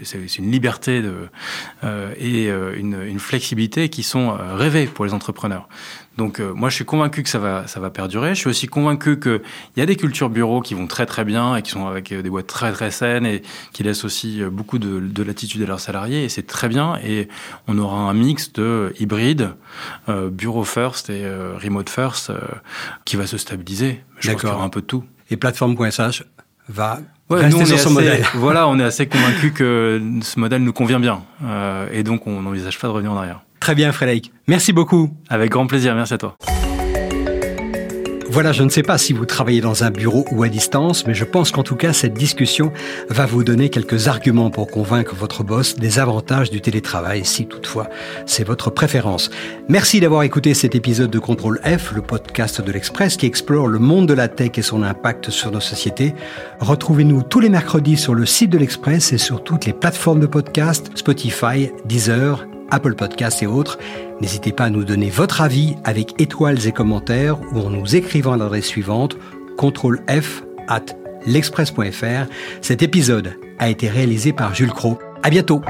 c'est 0.05 0.39
une 0.39 0.51
liberté 0.51 1.03
de, 1.03 1.29
et 2.19 2.49
une, 2.49 3.03
une 3.03 3.19
flexibilité 3.19 3.89
qui 3.89 4.03
sont 4.03 4.37
rêvées 4.55 4.87
pour 4.87 5.05
les 5.05 5.13
entrepreneurs. 5.13 5.69
Donc 6.17 6.39
euh, 6.39 6.53
moi 6.55 6.69
je 6.69 6.77
suis 6.77 6.85
convaincu 6.85 7.23
que 7.23 7.29
ça 7.29 7.39
va 7.39 7.67
ça 7.67 7.81
va 7.81 7.91
perdurer. 7.91 8.31
Je 8.31 8.41
suis 8.41 8.49
aussi 8.49 8.67
convaincu 8.67 9.19
qu'il 9.19 9.41
y 9.77 9.81
a 9.81 9.87
des 9.87 9.97
cultures 9.97 10.31
bureaux 10.31 10.61
qui 10.61 10.75
vont 10.75 10.87
très 10.87 11.07
très 11.07 11.25
bien 11.25 11.57
et 11.57 11.63
qui 11.63 11.71
sont 11.71 11.87
avec 11.87 12.13
euh, 12.13 12.23
des 12.23 12.31
boîtes 12.31 12.47
très 12.47 12.73
très 12.73 12.91
saines 12.91 13.27
et 13.27 13.43
qui 13.73 13.83
laissent 13.83 14.05
aussi 14.05 14.43
euh, 14.43 14.51
beaucoup 14.51 14.79
de, 14.79 15.01
de 15.01 15.23
latitude 15.23 15.63
à 15.63 15.67
leurs 15.67 15.81
salariés 15.81 16.25
et 16.25 16.29
c'est 16.29 16.47
très 16.47 16.69
bien. 16.69 16.99
Et 17.05 17.29
on 17.67 17.79
aura 17.79 17.99
un 17.99 18.15
mix 18.15 18.53
de 18.53 18.93
hybride, 18.99 19.51
bureau 20.09 20.65
first 20.65 21.11
et 21.11 21.27
remote 21.27 21.89
first 21.89 22.33
qui 23.05 23.17
va 23.17 23.27
se 23.27 23.39
stabiliser. 23.39 24.03
Je 24.19 24.31
pense 24.31 24.41
qu'il 24.41 24.51
y 24.51 24.53
aura 24.53 24.65
un 24.65 24.69
peu 24.69 24.81
de 24.81 24.87
tout. 24.87 25.05
Et 25.31 25.37
plateforme.sh 25.37 26.25
va 26.69 27.01
rester 27.31 27.65
sur 27.65 27.79
ce 27.79 27.89
modèle. 27.89 28.25
Voilà, 28.35 28.69
on 28.69 28.79
est 28.79 28.85
assez 28.85 29.07
convaincu 29.09 29.53
que 29.53 30.01
ce 30.23 30.39
modèle 30.39 30.63
nous 30.63 30.73
convient 30.73 31.01
bien 31.01 31.23
et 31.93 32.03
donc 32.03 32.27
on 32.27 32.43
n'envisage 32.43 32.79
pas 32.79 32.89
de 32.89 32.93
revenir 32.93 33.13
en 33.13 33.17
arrière. 33.17 33.44
Très 33.65 33.75
bien, 33.75 33.93
Frédéric. 33.93 34.31
Merci 34.47 34.75
beaucoup. 34.75 35.09
Avec 35.31 35.51
grand 35.51 35.67
plaisir. 35.67 35.95
Merci 35.95 36.13
à 36.13 36.19
toi. 36.19 36.37
Voilà, 38.29 38.53
je 38.53 38.63
ne 38.63 38.69
sais 38.69 38.83
pas 38.83 38.99
si 38.99 39.15
vous 39.15 39.25
travaillez 39.25 39.63
dans 39.63 39.85
un 39.85 39.91
bureau 39.91 40.27
ou 40.33 40.43
à 40.43 40.51
distance, 40.51 41.07
mais 41.07 41.15
je 41.15 41.25
pense 41.25 41.51
qu'en 41.51 41.63
tout 41.63 41.75
cas, 41.75 41.95
cette 41.95 42.13
discussion 42.13 42.75
va 43.09 43.25
vous 43.25 43.43
donner 43.43 43.71
quelques 43.71 44.07
arguments 44.07 44.51
pour 44.51 44.67
convaincre 44.67 45.15
votre 45.15 45.45
boss 45.45 45.77
des 45.77 45.99
avantages 45.99 46.51
du 46.51 46.61
télétravail, 46.61 47.25
si 47.25 47.47
toutefois 47.47 47.89
c'est 48.27 48.45
votre 48.45 48.69
préférence. 48.69 49.31
Merci 49.71 49.99
d'avoir 49.99 50.25
écouté 50.25 50.53
cet 50.53 50.75
épisode 50.75 51.11
de 51.11 51.19
Contrôle 51.19 51.59
F, 51.65 51.93
le 51.95 52.03
podcast 52.03 52.61
de 52.61 52.71
l'Express 52.71 53.17
qui 53.17 53.25
explore 53.25 53.67
le 53.67 53.79
monde 53.79 54.07
de 54.07 54.15
la 54.15 54.29
tech 54.29 54.59
et 54.59 54.63
son 54.63 54.83
impact 54.83 55.31
sur 55.31 55.51
nos 55.51 55.61
sociétés. 55.61 56.15
Retrouvez-nous 56.61 57.23
tous 57.23 57.41
les 57.41 57.49
mercredis 57.49 57.97
sur 57.97 58.15
le 58.15 58.27
site 58.27 58.51
de 58.51 58.59
l'Express 58.59 59.15
et 59.15 59.19
sur 59.19 59.43
toutes 59.43 59.65
les 59.65 59.73
plateformes 59.73 60.21
de 60.21 60.27
podcast, 60.27 60.91
Spotify, 60.97 61.71
Deezer, 61.87 62.45
Apple 62.75 62.95
Podcasts 62.95 63.43
et 63.43 63.47
autres. 63.47 63.79
N'hésitez 64.21 64.53
pas 64.53 64.65
à 64.65 64.71
nous 64.71 64.85
donner 64.85 65.09
votre 65.09 65.41
avis 65.41 65.77
avec 65.85 66.21
étoiles 66.21 66.67
et 66.67 66.73
commentaires 66.73 67.39
ou 67.53 67.61
en 67.61 67.71
nous 67.71 67.95
écrivant 67.95 68.33
à 68.33 68.37
l'adresse 68.37 68.67
suivante 68.67 69.17
contrôle 69.57 70.01
F 70.11 70.43
at 70.69 70.85
l'express.fr. 71.27 72.27
Cet 72.61 72.83
épisode 72.83 73.35
a 73.59 73.69
été 73.69 73.89
réalisé 73.89 74.33
par 74.33 74.55
Jules 74.55 74.73
Cro. 74.73 74.99
À 75.23 75.31
bientôt! 75.31 75.63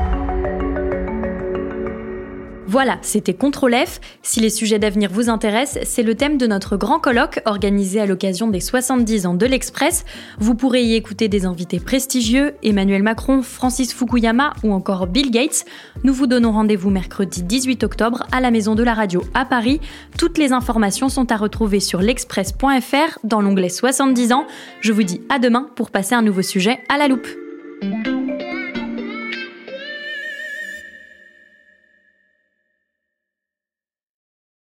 Voilà, 2.74 2.98
c'était 3.02 3.34
Contrôle 3.34 3.76
F. 3.76 4.00
Si 4.22 4.40
les 4.40 4.50
sujets 4.50 4.80
d'avenir 4.80 5.08
vous 5.08 5.28
intéressent, 5.28 5.86
c'est 5.86 6.02
le 6.02 6.16
thème 6.16 6.38
de 6.38 6.48
notre 6.48 6.76
grand 6.76 6.98
colloque 6.98 7.40
organisé 7.44 8.00
à 8.00 8.06
l'occasion 8.06 8.48
des 8.48 8.58
70 8.58 9.26
ans 9.26 9.34
de 9.34 9.46
l'Express. 9.46 10.04
Vous 10.40 10.56
pourrez 10.56 10.82
y 10.82 10.96
écouter 10.96 11.28
des 11.28 11.46
invités 11.46 11.78
prestigieux, 11.78 12.54
Emmanuel 12.64 13.04
Macron, 13.04 13.42
Francis 13.42 13.94
Fukuyama 13.94 14.54
ou 14.64 14.72
encore 14.72 15.06
Bill 15.06 15.30
Gates. 15.30 15.64
Nous 16.02 16.12
vous 16.12 16.26
donnons 16.26 16.50
rendez-vous 16.50 16.90
mercredi 16.90 17.44
18 17.44 17.84
octobre 17.84 18.26
à 18.32 18.40
la 18.40 18.50
Maison 18.50 18.74
de 18.74 18.82
la 18.82 18.94
Radio 18.94 19.22
à 19.34 19.44
Paris. 19.44 19.80
Toutes 20.18 20.36
les 20.36 20.50
informations 20.50 21.08
sont 21.08 21.30
à 21.30 21.36
retrouver 21.36 21.78
sur 21.78 22.02
l'express.fr 22.02 23.20
dans 23.22 23.40
l'onglet 23.40 23.68
70 23.68 24.32
ans. 24.32 24.46
Je 24.80 24.90
vous 24.90 25.04
dis 25.04 25.20
à 25.28 25.38
demain 25.38 25.68
pour 25.76 25.92
passer 25.92 26.16
un 26.16 26.22
nouveau 26.22 26.42
sujet 26.42 26.80
à 26.92 26.98
la 26.98 27.06
loupe. 27.06 27.28